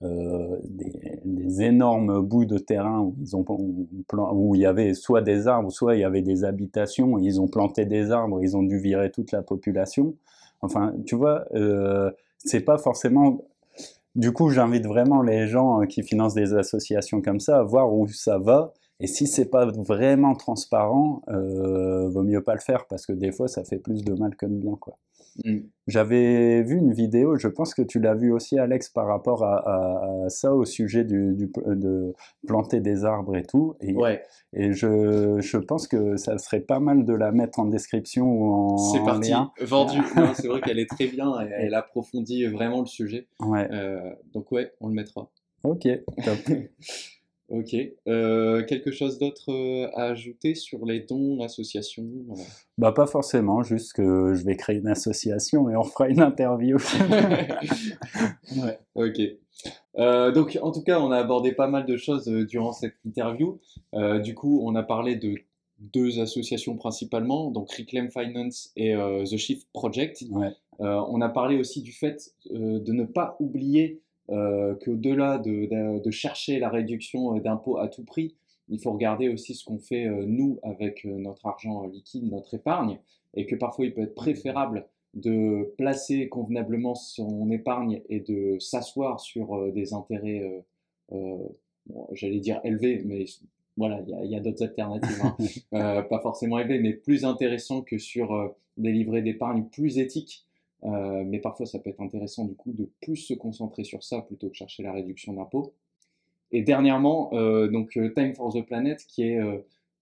euh, 0.03 0.57
des, 0.63 1.61
énormes 1.61 2.21
bouts 2.21 2.45
de 2.45 2.57
terrain 2.57 3.01
où, 3.01 3.15
ils 3.21 3.35
ont, 3.35 3.45
où 3.47 4.55
il 4.55 4.61
y 4.61 4.65
avait 4.65 4.93
soit 4.93 5.21
des 5.21 5.47
arbres, 5.47 5.71
soit 5.71 5.95
il 5.95 6.01
y 6.01 6.03
avait 6.03 6.21
des 6.21 6.43
habitations. 6.43 7.19
Ils 7.19 7.39
ont 7.39 7.47
planté 7.47 7.85
des 7.85 8.11
arbres, 8.11 8.41
ils 8.41 8.57
ont 8.57 8.63
dû 8.63 8.79
virer 8.79 9.11
toute 9.11 9.31
la 9.31 9.41
population. 9.41 10.15
Enfin, 10.61 10.93
tu 11.05 11.15
vois, 11.15 11.45
euh, 11.53 12.09
c'est 12.37 12.61
pas 12.61 12.77
forcément. 12.77 13.43
Du 14.15 14.31
coup, 14.31 14.49
j'invite 14.49 14.87
vraiment 14.87 15.21
les 15.21 15.47
gens 15.47 15.81
euh, 15.81 15.85
qui 15.85 16.03
financent 16.03 16.33
des 16.33 16.53
associations 16.53 17.21
comme 17.21 17.39
ça 17.39 17.59
à 17.59 17.63
voir 17.63 17.93
où 17.93 18.07
ça 18.07 18.39
va. 18.39 18.73
Et 18.99 19.07
si 19.07 19.27
c'est 19.27 19.49
pas 19.49 19.65
vraiment 19.65 20.35
transparent, 20.35 21.23
vaut 21.27 22.23
mieux 22.23 22.43
pas 22.43 22.53
le 22.53 22.59
faire 22.59 22.85
parce 22.87 23.07
que 23.07 23.13
des 23.13 23.31
fois, 23.31 23.47
ça 23.47 23.63
fait 23.63 23.79
plus 23.79 24.03
de 24.03 24.13
mal 24.13 24.35
que 24.35 24.45
de 24.45 24.53
bien, 24.53 24.75
quoi. 24.79 24.95
Mm. 25.45 25.59
J'avais 25.87 26.61
vu 26.63 26.77
une 26.77 26.93
vidéo, 26.93 27.37
je 27.37 27.47
pense 27.47 27.73
que 27.73 27.81
tu 27.81 27.99
l'as 27.99 28.15
vu 28.15 28.31
aussi, 28.31 28.57
Alex, 28.59 28.89
par 28.89 29.07
rapport 29.07 29.43
à, 29.43 29.57
à- 29.57 30.25
à 30.25 30.29
ça, 30.29 30.53
au 30.53 30.65
sujet 30.65 31.03
du, 31.03 31.33
du- 31.35 31.51
de 31.67 32.13
planter 32.47 32.79
des 32.81 33.03
arbres 33.05 33.35
et 33.37 33.43
tout. 33.43 33.75
Et, 33.81 33.93
Ouais, 33.95 34.21
et 34.53 34.73
je, 34.73 35.39
je 35.41 35.57
pense 35.57 35.87
que 35.87 36.17
ça 36.17 36.37
serait 36.37 36.59
pas 36.61 36.79
mal 36.79 37.05
de 37.05 37.13
la 37.13 37.31
mettre 37.31 37.59
en 37.59 37.65
description 37.65 38.25
ou 38.25 38.51
en, 38.53 38.77
c'est 38.77 39.03
parti, 39.03 39.31
lien. 39.31 39.51
vendu. 39.61 39.99
C'est 40.35 40.47
vrai 40.47 40.61
qu'elle 40.61 40.79
est 40.79 40.89
très 40.89 41.07
bien, 41.07 41.41
et 41.41 41.49
elle 41.51 41.73
approfondit 41.73 42.45
vraiment 42.45 42.81
le 42.81 42.85
sujet. 42.87 43.27
Ouais, 43.39 43.67
Euh, 43.71 44.13
donc 44.33 44.51
ouais, 44.51 44.71
on 44.81 44.87
le 44.89 44.93
mettra. 44.93 45.29
ok, 45.63 45.87
top. 46.23 46.39
Ok. 47.51 47.75
Euh, 48.07 48.63
quelque 48.63 48.91
chose 48.91 49.19
d'autre 49.19 49.51
euh, 49.51 49.89
à 49.93 50.03
ajouter 50.05 50.55
sur 50.55 50.85
les 50.85 51.01
dons, 51.01 51.41
associations? 51.41 52.07
voilà. 52.25 52.43
Bah, 52.77 52.91
pas 52.93 53.05
forcément, 53.05 53.61
juste 53.61 53.91
que 53.91 54.33
je 54.33 54.45
vais 54.45 54.55
créer 54.55 54.77
une 54.77 54.87
association 54.87 55.69
et 55.69 55.75
on 55.75 55.83
fera 55.83 56.07
une 56.07 56.21
interview. 56.21 56.77
ouais. 58.55 58.79
Ok. 58.95 59.19
Euh, 59.97 60.31
donc, 60.31 60.57
en 60.61 60.71
tout 60.71 60.81
cas, 60.81 61.01
on 61.01 61.11
a 61.11 61.17
abordé 61.17 61.51
pas 61.51 61.67
mal 61.67 61.85
de 61.85 61.97
choses 61.97 62.25
durant 62.25 62.71
cette 62.71 62.95
interview. 63.05 63.59
Euh, 63.95 64.19
du 64.19 64.33
coup, 64.33 64.61
on 64.63 64.73
a 64.75 64.83
parlé 64.83 65.17
de 65.17 65.35
deux 65.77 66.21
associations 66.21 66.77
principalement, 66.77 67.51
donc 67.51 67.69
Reclaim 67.73 68.07
Finance 68.11 68.71
et 68.77 68.95
The 68.95 69.35
Shift 69.35 69.67
Project. 69.73 70.23
Ouais. 70.29 70.51
On 70.79 71.19
a 71.21 71.29
parlé 71.29 71.57
aussi 71.57 71.81
du 71.81 71.91
fait 71.91 72.33
de 72.49 72.91
ne 72.91 73.03
pas 73.03 73.35
oublier 73.39 73.99
qu'au-delà 74.83 75.37
de, 75.37 75.65
de, 75.65 75.99
de 75.99 76.11
chercher 76.11 76.59
la 76.59 76.69
réduction 76.69 77.35
euh, 77.35 77.39
d'impôts 77.39 77.77
à 77.77 77.87
tout 77.87 78.03
prix, 78.03 78.35
il 78.69 78.79
faut 78.79 78.91
regarder 78.91 79.29
aussi 79.29 79.53
ce 79.53 79.65
qu'on 79.65 79.79
fait 79.79 80.05
euh, 80.05 80.25
nous 80.25 80.59
avec 80.63 81.05
euh, 81.05 81.17
notre 81.17 81.45
argent 81.45 81.85
liquide, 81.87 82.31
notre 82.31 82.53
épargne, 82.53 82.99
et 83.35 83.45
que 83.45 83.55
parfois 83.55 83.85
il 83.85 83.93
peut 83.93 84.01
être 84.01 84.15
préférable 84.15 84.87
de 85.13 85.73
placer 85.77 86.29
convenablement 86.29 86.95
son 86.95 87.51
épargne 87.51 88.01
et 88.09 88.21
de 88.21 88.57
s'asseoir 88.59 89.19
sur 89.19 89.55
euh, 89.55 89.71
des 89.71 89.93
intérêts, 89.93 90.41
euh, 90.41 90.61
euh, 91.13 91.47
bon, 91.87 92.07
j'allais 92.13 92.39
dire 92.39 92.61
élevés, 92.63 93.01
mais 93.05 93.25
voilà, 93.77 94.01
il 94.23 94.29
y 94.29 94.35
a, 94.35 94.39
d'autres 94.39 94.63
alternatives, 94.63 95.21
hein. 95.23 95.35
Euh, 95.73 96.01
pas 96.01 96.19
forcément 96.19 96.59
élevés, 96.59 96.79
mais 96.79 96.93
plus 96.93 97.25
intéressants 97.25 97.81
que 97.81 97.97
sur 97.97 98.33
euh, 98.33 98.49
des 98.77 98.91
livrets 98.91 99.21
d'épargne 99.21 99.63
plus 99.63 99.97
éthiques. 99.97 100.45
Euh, 100.83 101.23
mais 101.25 101.39
parfois, 101.39 101.65
ça 101.65 101.79
peut 101.79 101.89
être 101.89 102.01
intéressant 102.01 102.45
du 102.45 102.55
coup 102.55 102.71
de 102.71 102.89
plus 103.01 103.17
se 103.17 103.33
concentrer 103.33 103.83
sur 103.83 104.03
ça 104.03 104.21
plutôt 104.21 104.49
que 104.49 104.55
chercher 104.55 104.83
la 104.83 104.91
réduction 104.91 105.33
d'impôts. 105.33 105.73
Et 106.51 106.63
dernièrement, 106.63 107.29
euh, 107.33 107.67
donc 107.67 107.97
euh, 107.97 108.13
Time 108.13 108.33
for 108.33 108.53
the 108.53 108.65
Planet, 108.65 109.03
qui 109.05 109.23
est 109.23 109.39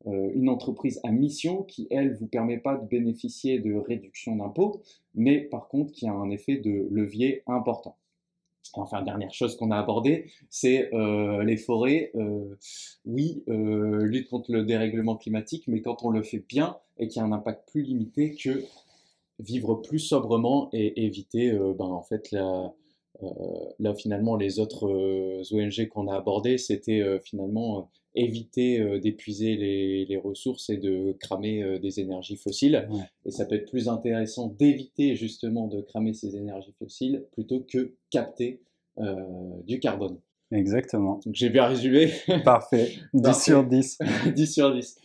une 0.06 0.48
entreprise 0.48 1.02
à 1.04 1.12
mission 1.12 1.64
qui, 1.64 1.86
elle, 1.92 2.16
vous 2.16 2.28
permet 2.28 2.58
pas 2.58 2.78
de 2.78 2.88
bénéficier 2.88 3.60
de 3.60 3.76
réduction 3.76 4.38
d'impôts, 4.38 4.82
mais 5.14 5.42
par 5.42 5.68
contre 5.68 5.92
qui 5.92 6.08
a 6.08 6.14
un 6.14 6.30
effet 6.30 6.56
de 6.56 6.88
levier 6.90 7.44
important. 7.48 7.98
Enfin, 8.74 9.02
dernière 9.02 9.34
chose 9.34 9.58
qu'on 9.58 9.72
a 9.72 9.78
abordée, 9.78 10.32
c'est 10.50 10.90
les 11.44 11.58
forêts. 11.58 12.14
Oui, 13.04 13.44
lutte 13.48 14.30
contre 14.30 14.54
le 14.54 14.64
dérèglement 14.64 15.18
climatique, 15.18 15.66
mais 15.68 15.82
quand 15.82 16.06
on 16.06 16.12
le 16.12 16.24
fait 16.24 16.46
bien 16.48 16.78
et 16.98 17.10
qu'il 17.10 17.22
y 17.22 17.22
a 17.22 17.28
un 17.28 17.34
impact 17.34 17.70
plus 17.70 17.82
limité 17.82 18.36
que 18.36 18.64
vivre 19.40 19.76
plus 19.76 20.00
sobrement 20.00 20.70
et 20.74 21.06
éviter 21.06 21.52
ben, 21.52 21.86
en 21.86 22.04
fait 22.04 22.32
la, 22.32 22.74
là 23.80 23.96
finalement 23.96 24.36
les 24.36 24.60
autres 24.60 24.88
ONG 25.52 25.88
qu'on 25.88 26.08
a 26.08 26.16
abordées, 26.16 26.58
c'était 26.58 27.04
finalement 27.24 27.90
éviter 28.16 29.00
d'épuiser 29.00 29.56
les, 29.56 30.18
ressources 30.18 30.70
et 30.70 30.78
de 30.78 31.16
cramer 31.20 31.80
des 31.80 32.00
énergies 32.00 32.38
fossiles. 32.38 32.88
Et 33.26 33.32
ça 33.32 33.46
peut 33.46 33.56
être 33.56 33.70
plus 33.70 33.88
intéressant 33.88 34.48
d'éviter 34.48 35.16
justement 35.16 35.68
de 35.68 35.82
cramer 35.82 36.14
ces 36.14 36.36
énergies 36.36 36.74
fossiles 36.78 37.26
plutôt 37.32 37.62
que 37.62 37.94
capter 38.10 38.62
du 39.66 39.80
carbone. 39.80 40.20
Exactement. 40.52 41.20
Donc 41.26 41.36
j'ai 41.36 41.50
bien 41.50 41.66
résumé. 41.66 42.12
Parfait. 42.44 42.94
10 43.14 43.44
sur 43.44 43.64
10. 43.64 44.00
10 44.36 44.48
sur 44.54 44.74
10. 44.74 44.98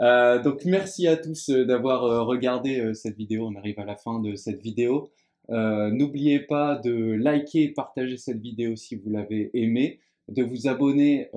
Euh, 0.00 0.40
donc 0.40 0.64
merci 0.64 1.08
à 1.08 1.16
tous 1.16 1.48
euh, 1.48 1.64
d'avoir 1.64 2.04
euh, 2.04 2.22
regardé 2.22 2.94
cette 2.94 3.16
vidéo. 3.16 3.46
On 3.46 3.56
arrive 3.56 3.78
à 3.80 3.84
la 3.84 3.96
fin 3.96 4.20
de 4.20 4.34
cette 4.34 4.62
vidéo. 4.62 5.10
N'oubliez 5.50 6.40
pas 6.40 6.76
de 6.76 6.92
liker 7.12 7.62
et 7.62 7.68
partager 7.68 8.18
cette 8.18 8.38
vidéo 8.38 8.76
si 8.76 8.96
vous 8.96 9.08
l'avez 9.08 9.50
aimée, 9.54 9.98
de 10.28 10.42
vous 10.42 10.68
abonner 10.68 11.30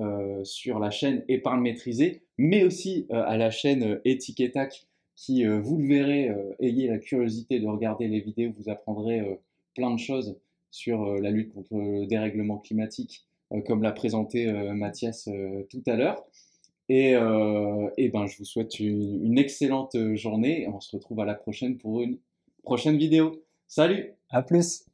sur 0.44 0.78
la 0.78 0.90
chaîne 0.90 1.24
Épargne 1.28 1.62
Maîtrisée, 1.62 2.20
mais 2.36 2.62
aussi 2.62 3.06
à 3.08 3.38
la 3.38 3.50
chaîne 3.50 4.02
Etiquetac 4.06 4.84
qui, 5.16 5.46
vous 5.46 5.78
le 5.78 5.88
verrez, 5.88 6.30
ayez 6.60 6.88
la 6.88 6.98
curiosité 6.98 7.58
de 7.58 7.66
regarder 7.66 8.06
les 8.06 8.20
vidéos, 8.20 8.52
vous 8.58 8.68
apprendrez 8.68 9.40
plein 9.74 9.94
de 9.94 9.98
choses 9.98 10.36
sur 10.70 11.18
la 11.18 11.30
lutte 11.30 11.54
contre 11.54 11.74
le 11.74 12.04
dérèglement 12.04 12.58
climatique, 12.58 13.24
comme 13.64 13.82
l'a 13.82 13.92
présenté 13.92 14.52
Mathias 14.74 15.26
tout 15.70 15.82
à 15.86 15.96
l'heure. 15.96 16.22
Et, 16.94 18.08
ben, 18.08 18.26
je 18.26 18.38
vous 18.38 18.44
souhaite 18.44 18.78
une, 18.80 19.38
excellente 19.38 19.96
journée. 20.14 20.62
Et 20.62 20.68
on 20.68 20.80
se 20.80 20.94
retrouve 20.94 21.20
à 21.20 21.24
la 21.24 21.34
prochaine 21.34 21.78
pour 21.78 22.02
une 22.02 22.18
prochaine 22.62 22.96
vidéo. 22.96 23.42
Salut! 23.66 24.14
À 24.28 24.42
plus 24.42 24.84